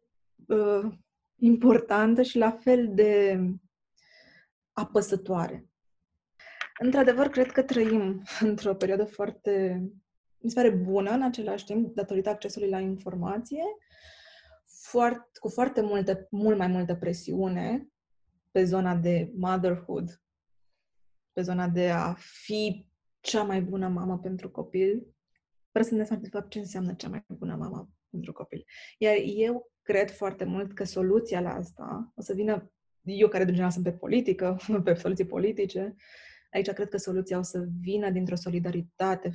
uh, 0.46 0.92
importantă 1.36 2.22
și 2.22 2.38
la 2.38 2.50
fel 2.50 2.94
de 2.94 3.40
apăsătoare. 4.72 5.64
Într-adevăr, 6.78 7.28
cred 7.28 7.52
că 7.52 7.62
trăim 7.62 8.22
într-o 8.40 8.74
perioadă 8.74 9.04
foarte, 9.04 9.82
mi 10.40 10.50
se 10.50 10.54
pare 10.54 10.70
bună 10.70 11.10
în 11.10 11.22
același 11.22 11.64
timp, 11.64 11.94
datorită 11.94 12.28
accesului 12.28 12.68
la 12.68 12.78
informație, 12.78 13.62
foarte, 14.66 15.28
cu 15.40 15.48
foarte 15.48 15.80
multe, 15.80 16.26
mult 16.30 16.58
mai 16.58 16.66
multă 16.66 16.94
presiune 16.94 17.88
pe 18.50 18.64
zona 18.64 18.94
de 18.94 19.32
motherhood, 19.36 20.22
pe 21.32 21.42
zona 21.42 21.68
de 21.68 21.90
a 21.90 22.14
fi 22.44 22.86
cea 23.20 23.42
mai 23.42 23.62
bună 23.62 23.88
mamă 23.88 24.18
pentru 24.18 24.50
copil, 24.50 25.06
fără 25.72 25.84
să 25.84 25.94
ne 25.94 26.04
seama 26.04 26.22
de 26.22 26.28
fapt 26.28 26.50
ce 26.50 26.58
înseamnă 26.58 26.94
cea 26.94 27.08
mai 27.08 27.24
bună 27.28 27.56
mamă 27.56 27.90
pentru 28.10 28.32
copil. 28.32 28.64
Iar 28.98 29.14
eu 29.36 29.70
cred 29.82 30.10
foarte 30.10 30.44
mult 30.44 30.72
că 30.72 30.84
soluția 30.84 31.40
la 31.40 31.54
asta 31.54 32.12
o 32.14 32.22
să 32.22 32.32
vină, 32.32 32.72
eu 33.02 33.28
care 33.28 33.44
de 33.44 33.50
general 33.50 33.70
sunt 33.70 33.84
pe 33.84 33.92
politică, 33.92 34.56
pe 34.84 34.94
soluții 34.94 35.26
politice, 35.26 35.94
aici 36.50 36.70
cred 36.70 36.88
că 36.88 36.96
soluția 36.96 37.38
o 37.38 37.42
să 37.42 37.66
vină 37.80 38.10
dintr-o 38.10 38.36
solidaritate, 38.36 39.32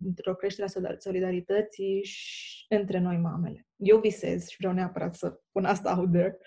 dintr-o 0.00 0.34
creștere 0.34 0.68
a 0.68 0.94
solidarității 0.98 2.02
și 2.04 2.64
între 2.68 2.98
noi 2.98 3.16
mamele. 3.16 3.66
Eu 3.76 3.98
visez 3.98 4.48
și 4.48 4.56
vreau 4.58 4.72
neapărat 4.72 5.14
să 5.14 5.40
pun 5.52 5.64
asta 5.64 5.96
out 5.98 6.12
there. 6.12 6.38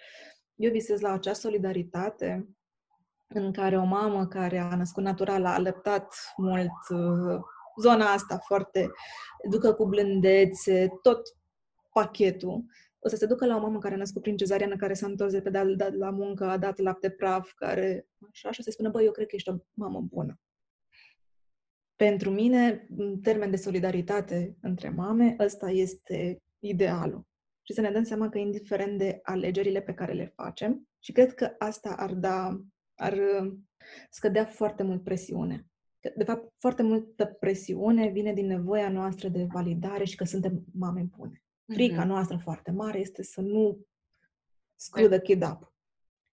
Eu 0.55 0.71
visez 0.71 0.99
la 0.99 1.11
acea 1.11 1.33
solidaritate 1.33 2.47
în 3.27 3.51
care 3.51 3.77
o 3.77 3.83
mamă 3.83 4.27
care 4.27 4.57
a 4.57 4.75
născut 4.75 5.03
natural, 5.03 5.45
a 5.45 5.53
alăptat 5.53 6.15
mult 6.37 6.89
uh, 6.89 7.39
zona 7.81 8.05
asta 8.05 8.37
foarte, 8.37 8.91
educă 9.45 9.73
cu 9.73 9.85
blândețe, 9.85 10.89
tot 11.01 11.21
pachetul, 11.93 12.63
o 12.99 13.09
să 13.09 13.15
se 13.15 13.25
ducă 13.25 13.45
la 13.45 13.55
o 13.55 13.59
mamă 13.59 13.79
care 13.79 13.93
a 13.93 13.97
născut 13.97 14.21
prin 14.21 14.37
cezariană, 14.37 14.75
care 14.75 14.93
s-a 14.93 15.05
întors 15.05 15.31
de 15.31 15.41
pe 15.41 15.49
de 15.49 15.89
la 15.97 16.09
muncă, 16.09 16.45
a 16.45 16.57
dat 16.57 16.77
lapte 16.77 17.09
praf, 17.09 17.51
care 17.55 18.07
așa, 18.29 18.51
și 18.51 18.59
o 18.59 18.63
să 18.63 18.71
spună, 18.71 18.89
băi, 18.89 19.05
eu 19.05 19.11
cred 19.11 19.27
că 19.27 19.35
ești 19.35 19.49
o 19.49 19.55
mamă 19.73 20.01
bună. 20.01 20.39
Pentru 22.03 22.29
mine, 22.29 22.87
în 22.97 23.19
termen 23.19 23.49
de 23.49 23.55
solidaritate 23.55 24.57
între 24.61 24.89
mame, 24.89 25.35
ăsta 25.39 25.69
este 25.69 26.41
idealul. 26.59 27.27
Și 27.61 27.73
să 27.73 27.81
ne 27.81 27.91
dăm 27.91 28.03
seama 28.03 28.29
că 28.29 28.37
indiferent 28.37 28.97
de 28.97 29.19
alegerile 29.21 29.81
pe 29.81 29.93
care 29.93 30.13
le 30.13 30.33
facem, 30.35 30.87
și 30.99 31.11
cred 31.11 31.33
că 31.33 31.55
asta 31.57 31.95
ar 31.97 32.13
da, 32.13 32.61
ar 32.95 33.19
scădea 34.09 34.45
foarte 34.45 34.83
mult 34.83 35.03
presiune. 35.03 35.65
De 36.15 36.23
fapt, 36.23 36.53
foarte 36.57 36.83
multă 36.83 37.25
presiune 37.25 38.07
vine 38.07 38.33
din 38.33 38.45
nevoia 38.45 38.89
noastră 38.89 39.27
de 39.27 39.47
validare 39.51 40.03
și 40.03 40.15
că 40.15 40.23
suntem 40.23 40.63
mame 40.73 41.09
bune. 41.17 41.43
Frica 41.65 42.03
mm-hmm. 42.03 42.07
noastră 42.07 42.37
foarte 42.37 42.71
mare 42.71 42.99
este 42.99 43.23
să 43.23 43.41
nu 43.41 43.85
screw 44.75 45.07
the 45.07 45.21
kid 45.21 45.43
up. 45.43 45.72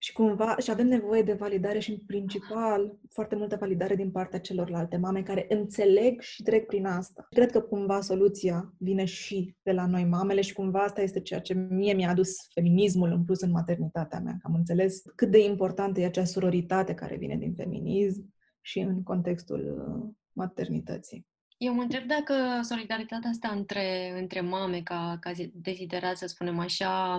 Și 0.02 0.12
cumva, 0.12 0.56
și 0.56 0.70
avem 0.70 0.86
nevoie 0.86 1.22
de 1.22 1.32
validare 1.32 1.78
și 1.78 1.90
în 1.90 1.98
principal 2.06 2.98
foarte 3.08 3.36
multă 3.36 3.56
validare 3.60 3.94
din 3.94 4.10
partea 4.10 4.40
celorlalte 4.40 4.96
mame 4.96 5.22
care 5.22 5.46
înțeleg 5.48 6.20
și 6.20 6.42
trec 6.42 6.66
prin 6.66 6.86
asta. 6.86 7.26
Cred 7.30 7.50
că 7.50 7.60
cumva 7.60 8.00
soluția 8.00 8.74
vine 8.78 9.04
și 9.04 9.54
de 9.62 9.72
la 9.72 9.86
noi 9.86 10.04
mamele 10.04 10.40
și 10.40 10.52
cumva 10.52 10.78
asta 10.78 11.02
este 11.02 11.20
ceea 11.20 11.40
ce 11.40 11.54
mie 11.54 11.92
mi-a 11.92 12.10
adus 12.10 12.36
feminismul 12.52 13.12
în 13.12 13.24
plus 13.24 13.40
în 13.40 13.50
maternitatea 13.50 14.20
mea. 14.20 14.32
Că 14.32 14.46
am 14.46 14.54
înțeles 14.54 15.02
cât 15.16 15.30
de 15.30 15.44
importantă 15.44 16.00
e 16.00 16.04
acea 16.04 16.24
sororitate 16.24 16.94
care 16.94 17.16
vine 17.16 17.36
din 17.36 17.54
feminism 17.54 18.34
și 18.60 18.78
în 18.78 19.02
contextul 19.02 19.84
uh, 19.88 20.10
maternității. 20.32 21.26
Eu 21.56 21.74
mă 21.74 21.82
întreb 21.82 22.06
dacă 22.06 22.34
solidaritatea 22.62 23.30
asta 23.30 23.48
între, 23.48 24.18
între 24.20 24.40
mame, 24.40 24.80
ca, 24.82 25.16
ca 25.20 25.32
deziderat, 25.52 26.16
să 26.16 26.26
spunem 26.26 26.58
așa, 26.58 27.18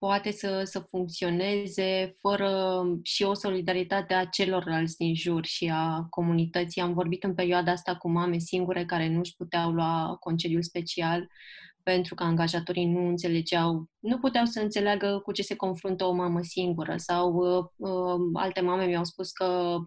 poate 0.00 0.30
să, 0.30 0.62
să 0.64 0.78
funcționeze 0.78 2.16
fără 2.20 2.82
și 3.02 3.22
o 3.22 3.34
solidaritate 3.34 4.14
a 4.14 4.24
celorlalți 4.24 4.96
din 4.96 5.14
jur 5.14 5.44
și 5.44 5.70
a 5.74 6.06
comunității. 6.10 6.80
Am 6.82 6.92
vorbit 6.92 7.24
în 7.24 7.34
perioada 7.34 7.72
asta 7.72 7.96
cu 7.96 8.10
mame 8.10 8.38
singure 8.38 8.84
care 8.84 9.08
nu 9.08 9.18
își 9.18 9.36
puteau 9.36 9.70
lua 9.70 10.16
concediul 10.20 10.62
special 10.62 11.28
pentru 11.82 12.14
că 12.14 12.22
angajatorii 12.22 12.86
nu 12.86 13.08
înțelegeau, 13.08 13.88
nu 13.98 14.18
puteau 14.18 14.44
să 14.44 14.60
înțeleagă 14.60 15.20
cu 15.24 15.32
ce 15.32 15.42
se 15.42 15.56
confruntă 15.56 16.04
o 16.04 16.12
mamă 16.12 16.42
singură 16.42 16.94
sau 16.96 17.32
uh, 17.32 17.64
uh, 17.76 18.20
alte 18.32 18.60
mame 18.60 18.86
mi-au 18.86 19.04
spus 19.04 19.30
că 19.30 19.78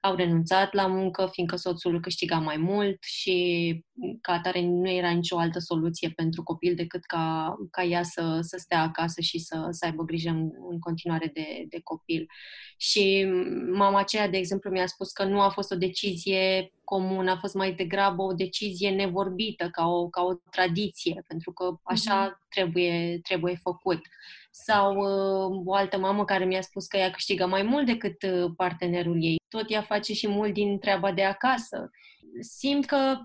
au 0.00 0.14
renunțat 0.14 0.72
la 0.72 0.86
muncă, 0.86 1.28
fiindcă 1.32 1.56
soțul 1.56 2.00
câștiga 2.00 2.38
mai 2.38 2.56
mult 2.56 3.02
și 3.02 3.84
ca 4.20 4.32
atare 4.32 4.60
nu 4.60 4.90
era 4.90 5.10
nicio 5.10 5.38
altă 5.38 5.58
soluție 5.58 6.12
pentru 6.16 6.42
copil 6.42 6.74
decât 6.74 7.04
ca, 7.04 7.54
ca 7.70 7.82
ea 7.82 8.02
să, 8.02 8.38
să 8.40 8.56
stea 8.58 8.82
acasă 8.82 9.20
și 9.20 9.38
să, 9.38 9.66
să 9.70 9.84
aibă 9.84 10.04
grijă 10.04 10.28
în, 10.28 10.50
în 10.70 10.78
continuare 10.78 11.30
de, 11.34 11.64
de 11.68 11.80
copil. 11.84 12.26
Și 12.76 13.26
mama 13.72 13.98
aceea, 13.98 14.28
de 14.28 14.36
exemplu, 14.36 14.70
mi-a 14.70 14.86
spus 14.86 15.12
că 15.12 15.24
nu 15.24 15.40
a 15.40 15.48
fost 15.48 15.72
o 15.72 15.76
decizie 15.76 16.72
comună, 16.84 17.30
a 17.30 17.36
fost 17.36 17.54
mai 17.54 17.72
degrabă 17.72 18.22
o 18.22 18.32
decizie 18.32 18.90
nevorbită, 18.90 19.68
ca 19.70 19.86
o, 19.86 20.08
ca 20.08 20.22
o 20.22 20.34
tradiție, 20.50 21.24
pentru 21.26 21.52
că 21.52 21.78
așa 21.82 22.30
mm-hmm. 22.30 22.48
trebuie, 22.48 23.18
trebuie 23.22 23.58
făcut 23.62 24.00
sau 24.64 24.96
uh, 24.96 25.62
o 25.64 25.74
altă 25.74 25.98
mamă 25.98 26.24
care 26.24 26.44
mi-a 26.44 26.60
spus 26.60 26.86
că 26.86 26.96
ea 26.96 27.10
câștigă 27.10 27.46
mai 27.46 27.62
mult 27.62 27.86
decât 27.86 28.22
uh, 28.22 28.50
partenerul 28.56 29.22
ei. 29.22 29.36
Tot 29.48 29.70
ea 29.70 29.82
face 29.82 30.12
și 30.12 30.28
mult 30.28 30.52
din 30.52 30.78
treaba 30.78 31.12
de 31.12 31.24
acasă. 31.24 31.90
Simt 32.40 32.84
că 32.84 33.16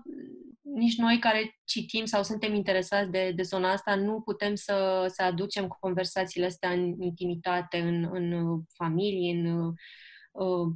nici 0.62 0.96
noi 0.96 1.18
care 1.18 1.58
citim 1.64 2.04
sau 2.04 2.22
suntem 2.22 2.54
interesați 2.54 3.10
de, 3.10 3.32
de 3.34 3.42
zona 3.42 3.72
asta 3.72 3.94
nu 3.94 4.20
putem 4.20 4.54
să, 4.54 5.06
să 5.08 5.22
aducem 5.22 5.66
conversațiile 5.80 6.46
astea 6.46 6.70
în 6.70 7.00
intimitate, 7.00 7.78
în, 7.78 8.08
în 8.12 8.58
familie, 8.76 9.34
în 9.34 9.46
Uh, 9.46 9.74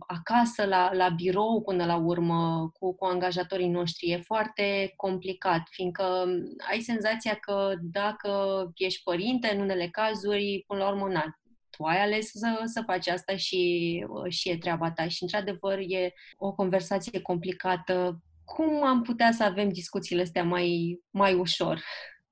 acasă, 0.06 0.64
la, 0.64 0.90
la 0.92 1.08
birou 1.08 1.62
până 1.62 1.84
la 1.84 1.96
urmă, 1.96 2.70
cu, 2.72 2.94
cu 2.94 3.04
angajatorii 3.04 3.68
noștri. 3.68 4.10
E 4.10 4.16
foarte 4.16 4.92
complicat, 4.96 5.62
fiindcă 5.70 6.26
ai 6.70 6.80
senzația 6.80 7.34
că 7.34 7.74
dacă 7.80 8.30
ești 8.74 9.02
părinte, 9.02 9.54
în 9.54 9.60
unele 9.60 9.88
cazuri, 9.88 10.64
până 10.66 10.82
la 10.82 10.88
urmă, 10.88 11.08
na, 11.08 11.38
tu 11.70 11.84
ai 11.84 12.00
ales 12.00 12.30
să, 12.30 12.62
să 12.64 12.82
faci 12.86 13.08
asta 13.08 13.36
și, 13.36 14.04
uh, 14.08 14.32
și 14.32 14.48
e 14.50 14.58
treaba 14.58 14.90
ta. 14.90 15.08
Și, 15.08 15.22
într-adevăr, 15.22 15.78
e 15.78 16.12
o 16.36 16.52
conversație 16.52 17.20
complicată. 17.20 18.22
Cum 18.44 18.84
am 18.84 19.02
putea 19.02 19.32
să 19.32 19.44
avem 19.44 19.68
discuțiile 19.68 20.22
astea 20.22 20.44
mai, 20.44 21.00
mai 21.10 21.34
ușor? 21.34 21.82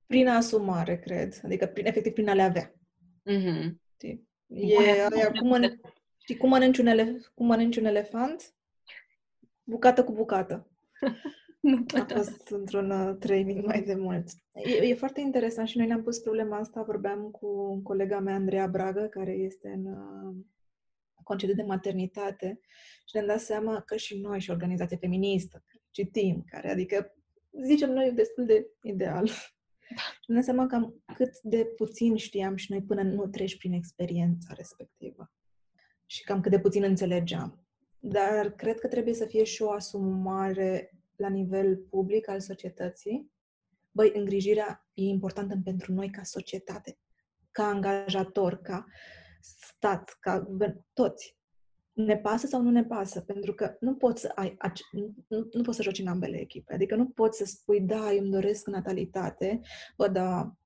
Prin 0.07 0.29
asumare, 0.29 0.99
cred. 0.99 1.41
Adică, 1.45 1.67
prin, 1.67 1.87
efectiv, 1.87 2.13
prin 2.13 2.29
a 2.29 2.35
le 2.35 2.43
avea. 2.43 2.73
Mm-hmm. 3.31 3.85
E, 4.47 5.07
aia, 5.15 5.31
cum, 5.41 5.53
în, 5.53 5.81
și 6.27 6.37
cum 6.37 6.49
mănânci 6.49 6.79
un, 6.79 6.87
elef- 6.87 7.35
cum 7.35 7.47
mănânci 7.47 7.77
un 7.77 7.85
elefant? 7.85 8.55
Bucată 9.63 10.05
cu 10.05 10.13
bucată. 10.13 10.71
nu 11.61 11.85
A 11.89 12.07
fost 12.15 12.49
într-un 12.49 12.91
uh, 12.91 13.17
training 13.19 13.65
mai 13.65 13.83
de 13.83 13.95
mult. 13.95 14.29
E, 14.53 14.87
e 14.87 14.95
foarte 14.95 15.21
interesant 15.21 15.69
și 15.69 15.79
noi 15.79 15.87
ne-am 15.87 16.03
pus 16.03 16.19
problema 16.19 16.59
asta. 16.59 16.83
Vorbeam 16.83 17.31
cu 17.31 17.81
colega 17.83 18.19
mea, 18.19 18.35
Andreea 18.35 18.67
Bragă, 18.67 19.07
care 19.07 19.33
este 19.33 19.69
în 19.69 19.87
uh, 19.87 20.35
concediu 21.23 21.55
de 21.55 21.63
maternitate 21.63 22.61
și 23.05 23.15
ne-am 23.15 23.27
dat 23.27 23.41
seama 23.41 23.81
că 23.81 23.97
și 23.97 24.19
noi, 24.19 24.41
și 24.41 24.51
organizația 24.51 24.97
feministă, 24.97 25.65
citim, 25.91 26.45
care, 26.47 26.71
adică 26.71 27.15
zicem 27.65 27.93
noi 27.93 28.13
destul 28.13 28.47
de 28.47 28.67
ideal. 28.83 29.27
Și 30.23 30.31
ne 30.31 30.41
seama 30.41 30.67
cam 30.67 31.03
cât 31.15 31.41
de 31.43 31.65
puțin 31.77 32.17
știam 32.17 32.57
și 32.57 32.71
noi 32.71 32.83
până 32.83 33.03
nu 33.03 33.27
treci 33.27 33.57
prin 33.57 33.73
experiența 33.73 34.55
respectivă 34.57 35.31
și 36.07 36.25
cam 36.25 36.41
cât 36.41 36.51
de 36.51 36.61
puțin 36.61 36.83
înțelegeam. 36.83 37.67
Dar 37.99 38.51
cred 38.51 38.79
că 38.79 38.89
trebuie 38.89 39.15
să 39.15 39.25
fie 39.25 39.45
și 39.45 39.63
o 39.63 39.71
asumare 39.71 40.91
la 41.17 41.29
nivel 41.29 41.77
public 41.77 42.29
al 42.29 42.41
societății. 42.41 43.31
Băi, 43.91 44.13
îngrijirea 44.15 44.87
e 44.95 45.03
importantă 45.03 45.61
pentru 45.65 45.93
noi 45.93 46.11
ca 46.11 46.23
societate, 46.23 46.99
ca 47.51 47.65
angajator, 47.65 48.57
ca 48.57 48.87
stat, 49.41 50.17
ca 50.21 50.41
guvern, 50.41 50.85
toți. 50.93 51.37
Ne 51.93 52.17
pasă 52.17 52.47
sau 52.47 52.63
nu 52.63 52.71
ne 52.71 52.85
pasă? 52.85 53.21
Pentru 53.21 53.55
că 53.55 53.77
nu 53.81 53.95
poți 53.95 54.21
să 54.21 54.33
ai, 54.35 54.57
nu, 55.29 55.49
nu 55.53 55.63
poți 55.63 55.77
să 55.77 55.83
joci 55.83 55.99
în 55.99 56.07
ambele 56.07 56.41
echipe. 56.41 56.75
Adică 56.75 56.97
nu 56.97 57.09
poți 57.09 57.39
să 57.39 57.45
spui, 57.45 57.81
da, 57.81 58.13
eu 58.13 58.23
îmi 58.23 58.31
doresc 58.31 58.67
natalitate, 58.67 59.61
bă, 59.97 60.09
da, 60.09 60.57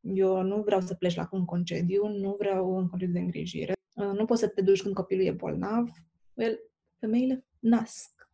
eu 0.00 0.42
nu 0.42 0.62
vreau 0.62 0.80
să 0.80 0.94
pleci 0.94 1.14
la 1.14 1.28
un 1.30 1.44
concediu, 1.44 2.08
nu 2.08 2.36
vreau 2.38 2.74
un 2.74 2.88
concediu 2.88 3.14
de 3.14 3.20
îngrijire, 3.20 3.72
Uh, 3.72 3.81
nu 3.94 4.24
poți 4.24 4.40
să 4.40 4.48
te 4.48 4.62
duci 4.62 4.82
când 4.82 4.94
copilul 4.94 5.24
e 5.24 5.30
bolnav. 5.30 5.88
Well, 6.34 6.58
femeile 6.98 7.44
nasc. 7.58 8.30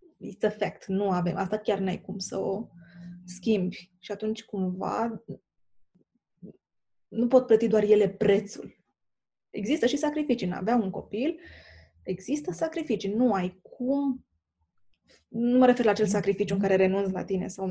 It's 0.00 0.42
a 0.42 0.50
fact. 0.50 0.86
Nu 0.86 1.10
avem. 1.10 1.36
Asta 1.36 1.58
chiar 1.58 1.78
n-ai 1.78 2.00
cum 2.00 2.18
să 2.18 2.38
o 2.38 2.68
schimbi. 3.24 3.92
Și 3.98 4.12
atunci, 4.12 4.44
cumva, 4.44 5.24
nu 7.08 7.26
pot 7.26 7.46
plăti 7.46 7.68
doar 7.68 7.82
ele 7.82 8.08
prețul. 8.08 8.78
Există 9.50 9.86
și 9.86 9.96
sacrificii. 9.96 10.46
În 10.46 10.52
avea 10.52 10.76
un 10.76 10.90
copil, 10.90 11.40
există 12.02 12.52
sacrificii. 12.52 13.14
Nu 13.14 13.32
ai 13.32 13.60
cum 13.62 14.24
nu 15.28 15.58
mă 15.58 15.66
refer 15.66 15.84
la 15.84 15.90
acel 15.90 16.06
sacrificiu 16.06 16.54
în 16.54 16.60
care 16.60 16.76
renunți 16.76 17.12
la 17.12 17.24
tine 17.24 17.48
sau 17.48 17.68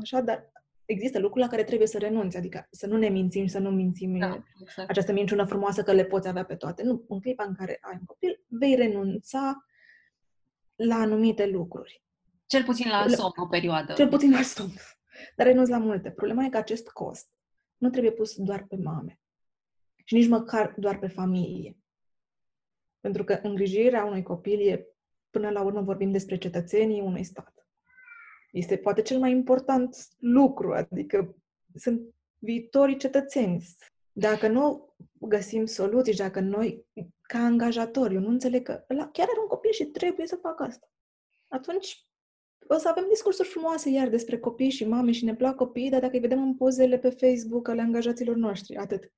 așa, 0.00 0.20
dar 0.20 0.52
există 0.90 1.18
lucruri 1.18 1.44
la 1.44 1.50
care 1.50 1.64
trebuie 1.64 1.88
să 1.88 1.98
renunți, 1.98 2.36
adică 2.36 2.66
să 2.70 2.86
nu 2.86 2.96
ne 2.96 3.08
mințim 3.08 3.44
și 3.44 3.50
să 3.50 3.58
nu 3.58 3.70
mințim 3.70 4.18
da, 4.18 4.44
exact. 4.60 4.88
această 4.88 5.12
minciună 5.12 5.44
frumoasă 5.44 5.82
că 5.82 5.92
le 5.92 6.04
poți 6.04 6.28
avea 6.28 6.44
pe 6.44 6.54
toate. 6.54 6.82
Nu, 6.82 7.04
în 7.08 7.20
clipa 7.20 7.44
în 7.44 7.54
care 7.54 7.78
ai 7.80 7.96
un 8.00 8.04
copil, 8.04 8.44
vei 8.46 8.74
renunța 8.74 9.66
la 10.76 10.94
anumite 10.94 11.46
lucruri. 11.46 12.02
Cel 12.46 12.64
puțin 12.64 12.88
la 12.88 13.08
somn 13.08 13.32
o 13.36 13.46
perioadă. 13.46 13.92
Cel 13.92 14.08
puțin 14.08 14.30
la 14.30 14.42
somn. 14.42 14.74
Dar 15.36 15.46
renunț 15.46 15.68
la 15.68 15.78
multe. 15.78 16.10
Problema 16.10 16.44
e 16.44 16.48
că 16.48 16.56
acest 16.56 16.88
cost 16.88 17.30
nu 17.76 17.90
trebuie 17.90 18.12
pus 18.12 18.36
doar 18.36 18.64
pe 18.68 18.76
mame. 18.76 19.20
Și 20.04 20.14
nici 20.14 20.28
măcar 20.28 20.74
doar 20.76 20.98
pe 20.98 21.08
familie. 21.08 21.78
Pentru 23.00 23.24
că 23.24 23.38
îngrijirea 23.42 24.04
unui 24.04 24.22
copil 24.22 24.68
e, 24.68 24.86
până 25.30 25.50
la 25.50 25.62
urmă, 25.62 25.80
vorbim 25.80 26.10
despre 26.10 26.38
cetățenii 26.38 27.00
unui 27.00 27.24
stat. 27.24 27.59
Este 28.52 28.76
poate 28.76 29.02
cel 29.02 29.18
mai 29.18 29.30
important 29.30 29.96
lucru, 30.18 30.72
adică 30.72 31.36
sunt 31.74 32.14
viitorii 32.38 32.96
cetățeni. 32.96 33.66
Dacă 34.12 34.48
nu 34.48 34.94
găsim 35.20 35.66
soluții, 35.66 36.14
dacă 36.14 36.40
noi, 36.40 36.86
ca 37.22 37.38
angajatori, 37.38 38.14
eu 38.14 38.20
nu 38.20 38.28
înțeleg 38.28 38.62
că 38.62 38.84
ăla 38.90 39.08
chiar 39.08 39.26
are 39.30 39.40
un 39.40 39.46
copil 39.46 39.70
și 39.70 39.84
trebuie 39.84 40.26
să 40.26 40.36
facă 40.36 40.62
asta, 40.62 40.92
atunci 41.48 42.04
o 42.68 42.78
să 42.78 42.88
avem 42.88 43.04
discursuri 43.08 43.48
frumoase 43.48 43.90
iar 43.90 44.08
despre 44.08 44.38
copii 44.38 44.70
și 44.70 44.86
mame 44.86 45.12
și 45.12 45.24
ne 45.24 45.34
plac 45.34 45.56
copiii, 45.56 45.90
dar 45.90 46.00
dacă 46.00 46.14
îi 46.14 46.20
vedem 46.20 46.42
în 46.42 46.56
pozele 46.56 46.98
pe 46.98 47.10
Facebook 47.10 47.68
ale 47.68 47.80
angajaților 47.80 48.36
noștri, 48.36 48.76
atât. 48.76 49.12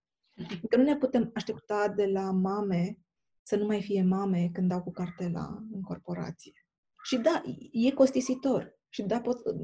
Că 0.69 0.77
nu 0.77 0.83
ne 0.83 0.97
putem 0.97 1.31
aștepta 1.35 1.89
de 1.89 2.07
la 2.07 2.31
mame 2.31 2.99
să 3.43 3.57
nu 3.57 3.67
mai 3.67 3.83
fie 3.83 4.03
mame 4.03 4.51
când 4.53 4.69
dau 4.69 4.83
cu 4.83 4.91
cartela 4.91 5.63
în 5.73 5.81
corporație. 5.83 6.53
Și 7.03 7.17
da, 7.17 7.43
e 7.73 7.91
costisitor. 7.91 8.79
Și 8.95 9.03
da, 9.03 9.21
pot, 9.21 9.55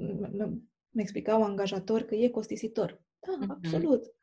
mi 0.88 1.02
explicau 1.02 1.42
angajatori 1.42 2.06
că 2.06 2.14
e 2.14 2.28
costisitor. 2.28 3.02
Da, 3.18 3.38
mm-hmm. 3.38 3.48
absolut. 3.48 4.14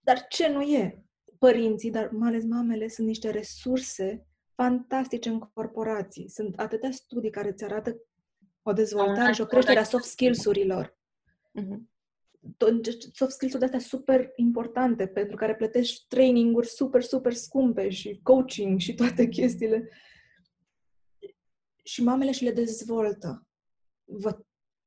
Dar 0.00 0.26
ce 0.28 0.48
nu 0.48 0.62
e? 0.62 1.04
Părinții, 1.38 1.90
dar 1.90 2.08
mai 2.10 2.28
ales 2.28 2.44
mamele, 2.44 2.88
sunt 2.88 3.06
niște 3.06 3.30
resurse 3.30 4.26
fantastice 4.54 5.28
în 5.28 5.38
corporații. 5.38 6.28
Sunt 6.28 6.58
atâtea 6.58 6.90
studii 6.90 7.30
care 7.30 7.48
îți 7.48 7.64
arată 7.64 7.96
o 8.62 8.72
dezvoltare 8.72 9.32
și 9.32 9.40
o 9.40 9.46
creștere 9.46 9.78
a 9.78 9.84
soft 9.84 10.04
skills-urilor. 10.04 10.98
Mm-hmm. 11.60 11.80
Soft 13.12 13.32
skills-uri 13.32 13.58
de-astea 13.58 13.98
super 13.98 14.32
importante, 14.34 15.06
pentru 15.06 15.36
care 15.36 15.54
plătești 15.54 16.04
training-uri 16.08 16.66
super, 16.66 17.02
super 17.02 17.32
scumpe 17.32 17.88
și 17.88 18.20
coaching 18.22 18.78
și 18.78 18.94
toate 18.94 19.28
chestiile. 19.38 19.88
Și 21.84 22.02
mamele 22.02 22.32
și 22.32 22.44
le 22.44 22.52
dezvoltă. 22.52 23.45
Vă 24.08 24.38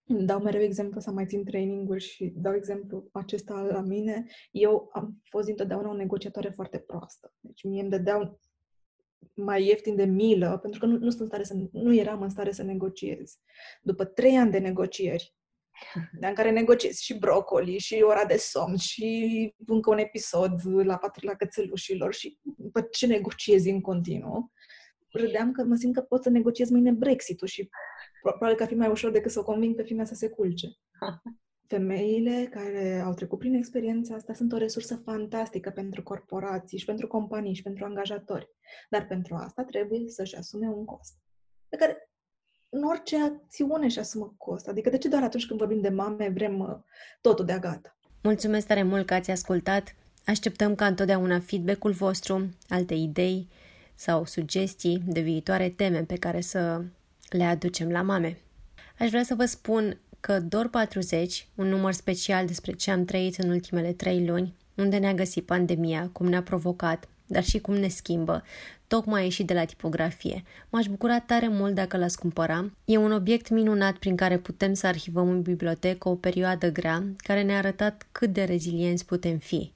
dau 0.05 0.41
mereu 0.41 0.61
exemplu 0.61 0.99
să 0.99 1.11
mai 1.11 1.25
țin 1.25 1.43
training-uri 1.43 2.03
și 2.03 2.33
dau 2.35 2.55
exemplu 2.55 3.09
acesta 3.11 3.61
la 3.61 3.81
mine. 3.81 4.25
Eu 4.51 4.89
am 4.93 5.21
fost 5.23 5.47
întotdeauna 5.47 5.89
o 5.89 5.95
negociatoare 5.95 6.49
foarte 6.49 6.79
proastă. 6.79 7.33
Deci 7.39 7.63
mie 7.63 7.81
îmi 7.81 7.89
dădeau 7.89 8.39
mai 9.33 9.65
ieftin 9.65 9.95
de 9.95 10.05
milă, 10.05 10.57
pentru 10.57 10.79
că 10.79 10.85
nu, 10.85 10.97
nu, 10.97 11.09
sunt 11.09 11.21
în 11.21 11.27
stare 11.27 11.43
să, 11.43 11.55
nu 11.71 11.95
eram 11.95 12.21
în 12.21 12.29
stare 12.29 12.51
să 12.51 12.63
negociez. 12.63 13.39
După 13.81 14.05
trei 14.05 14.37
ani 14.37 14.51
de 14.51 14.57
negocieri, 14.57 15.35
în 16.21 16.33
care 16.33 16.51
negociez 16.51 16.97
și 16.97 17.17
brocoli, 17.17 17.77
și 17.77 18.01
ora 18.01 18.25
de 18.25 18.37
somn, 18.37 18.75
și 18.75 19.53
încă 19.65 19.89
un 19.89 19.97
episod 19.97 20.65
la 20.65 20.97
patrula 20.97 21.35
cățelușilor, 21.35 22.13
și 22.13 22.39
după 22.57 22.81
ce 22.81 23.05
negociez 23.05 23.65
în 23.65 23.81
continuu, 23.81 24.51
râdeam 25.11 25.51
că 25.51 25.63
mă 25.63 25.75
simt 25.75 25.93
că 25.93 26.01
pot 26.01 26.23
să 26.23 26.29
negociez 26.29 26.69
mâine 26.69 26.91
Brexit-ul 26.91 27.47
și 27.47 27.69
probabil 28.21 28.55
că 28.55 28.63
ar 28.63 28.69
fi 28.69 28.75
mai 28.75 28.89
ușor 28.89 29.11
decât 29.11 29.31
să 29.31 29.39
o 29.39 29.43
conving 29.43 29.75
pe 29.75 29.83
fimea 29.83 30.05
să 30.05 30.15
se 30.15 30.29
culce. 30.29 30.67
Femeile 31.67 32.47
care 32.51 33.01
au 33.05 33.13
trecut 33.13 33.39
prin 33.39 33.53
experiența 33.53 34.15
asta 34.15 34.33
sunt 34.33 34.51
o 34.51 34.57
resursă 34.57 35.01
fantastică 35.05 35.69
pentru 35.69 36.03
corporații 36.03 36.77
și 36.77 36.85
pentru 36.85 37.07
companii 37.07 37.53
și 37.53 37.61
pentru 37.61 37.85
angajatori. 37.85 38.49
Dar 38.89 39.07
pentru 39.07 39.35
asta 39.35 39.63
trebuie 39.63 40.09
să-și 40.09 40.35
asume 40.35 40.67
un 40.67 40.85
cost. 40.85 41.13
Pe 41.69 41.75
care 41.75 42.09
în 42.69 42.83
orice 42.83 43.17
acțiune 43.21 43.87
și 43.87 43.99
asumă 43.99 44.35
cost. 44.37 44.67
Adică 44.67 44.89
de 44.89 44.97
ce 44.97 45.07
doar 45.07 45.23
atunci 45.23 45.45
când 45.45 45.59
vorbim 45.59 45.81
de 45.81 45.89
mame 45.89 46.29
vrem 46.29 46.59
uh, 46.59 46.77
totul 47.21 47.45
de 47.45 47.57
gata? 47.61 47.97
Mulțumesc 48.23 48.67
tare 48.67 48.83
mult 48.83 49.05
că 49.05 49.13
ați 49.13 49.31
ascultat. 49.31 49.95
Așteptăm 50.25 50.75
ca 50.75 50.85
întotdeauna 50.85 51.39
feedback-ul 51.39 51.91
vostru, 51.91 52.49
alte 52.67 52.93
idei 52.93 53.47
sau 53.95 54.25
sugestii 54.25 55.03
de 55.05 55.19
viitoare 55.21 55.69
teme 55.69 56.03
pe 56.03 56.15
care 56.15 56.41
să 56.41 56.81
le 57.29 57.43
aducem 57.43 57.89
la 57.89 58.01
mame. 58.01 58.37
Aș 58.99 59.09
vrea 59.09 59.23
să 59.23 59.35
vă 59.35 59.45
spun 59.45 59.97
că 60.19 60.39
Dor 60.39 60.69
40, 60.69 61.47
un 61.55 61.67
număr 61.67 61.91
special 61.91 62.45
despre 62.45 62.71
ce 62.71 62.91
am 62.91 63.05
trăit 63.05 63.37
în 63.37 63.49
ultimele 63.49 63.91
trei 63.91 64.25
luni, 64.25 64.53
unde 64.75 64.97
ne-a 64.97 65.13
găsit 65.13 65.45
pandemia, 65.45 66.09
cum 66.11 66.27
ne-a 66.27 66.43
provocat, 66.43 67.07
dar 67.25 67.43
și 67.43 67.59
cum 67.59 67.75
ne 67.75 67.87
schimbă, 67.87 68.43
tocmai 68.87 69.21
a 69.21 69.23
ieșit 69.23 69.47
de 69.47 69.53
la 69.53 69.65
tipografie. 69.65 70.43
M-aș 70.69 70.85
bucura 70.85 71.19
tare 71.19 71.47
mult 71.47 71.73
dacă 71.73 71.97
l-ați 71.97 72.19
cumpăra. 72.19 72.71
E 72.85 72.97
un 72.97 73.11
obiect 73.11 73.49
minunat 73.49 73.95
prin 73.95 74.15
care 74.15 74.37
putem 74.37 74.73
să 74.73 74.87
arhivăm 74.87 75.29
în 75.29 75.41
bibliotecă 75.41 76.09
o 76.09 76.15
perioadă 76.15 76.71
grea 76.71 77.03
care 77.17 77.41
ne-a 77.41 77.57
arătat 77.57 78.07
cât 78.11 78.33
de 78.33 78.43
rezilienți 78.43 79.05
putem 79.05 79.37
fi. 79.37 79.71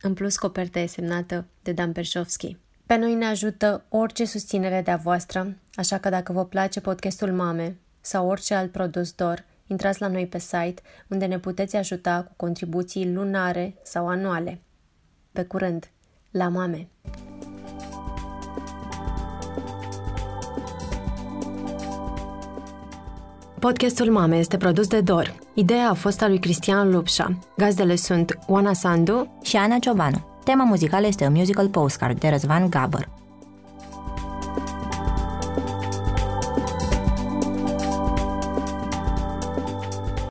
În 0.00 0.14
plus, 0.14 0.36
coperta 0.36 0.78
e 0.78 0.86
semnată 0.86 1.46
de 1.62 1.72
Dan 1.72 1.92
Perșovski. 1.92 2.56
Pe 2.90 2.96
noi 2.96 3.14
ne 3.14 3.26
ajută 3.26 3.84
orice 3.88 4.24
susținere 4.24 4.82
de-a 4.84 4.96
voastră, 4.96 5.56
așa 5.74 5.98
că 5.98 6.08
dacă 6.08 6.32
vă 6.32 6.44
place 6.44 6.80
podcastul 6.80 7.32
Mame 7.32 7.76
sau 8.00 8.28
orice 8.28 8.54
alt 8.54 8.72
produs 8.72 9.12
DOR, 9.12 9.44
intrați 9.66 10.00
la 10.00 10.08
noi 10.08 10.26
pe 10.26 10.38
site 10.38 10.82
unde 11.08 11.26
ne 11.26 11.38
puteți 11.38 11.76
ajuta 11.76 12.24
cu 12.26 12.32
contribuții 12.36 13.12
lunare 13.12 13.74
sau 13.82 14.08
anuale. 14.08 14.60
Pe 15.32 15.42
curând, 15.42 15.90
la 16.30 16.48
Mame! 16.48 16.88
Podcastul 23.58 24.10
Mame 24.10 24.36
este 24.36 24.56
produs 24.56 24.86
de 24.86 25.00
Dor. 25.00 25.34
Ideea 25.54 25.88
a 25.88 25.94
fost 25.94 26.22
a 26.22 26.28
lui 26.28 26.38
Cristian 26.38 26.90
Lupșa. 26.90 27.38
Gazdele 27.56 27.96
sunt 27.96 28.38
Oana 28.46 28.72
Sandu 28.72 29.38
și 29.42 29.56
Ana 29.56 29.78
Ciobanu. 29.78 30.29
Tema 30.44 30.64
muzicală 30.64 31.06
este 31.06 31.26
un 31.26 31.32
musical 31.32 31.68
postcard 31.68 32.20
de 32.20 32.28
Răzvan 32.28 32.70
Gabăr. 32.70 33.08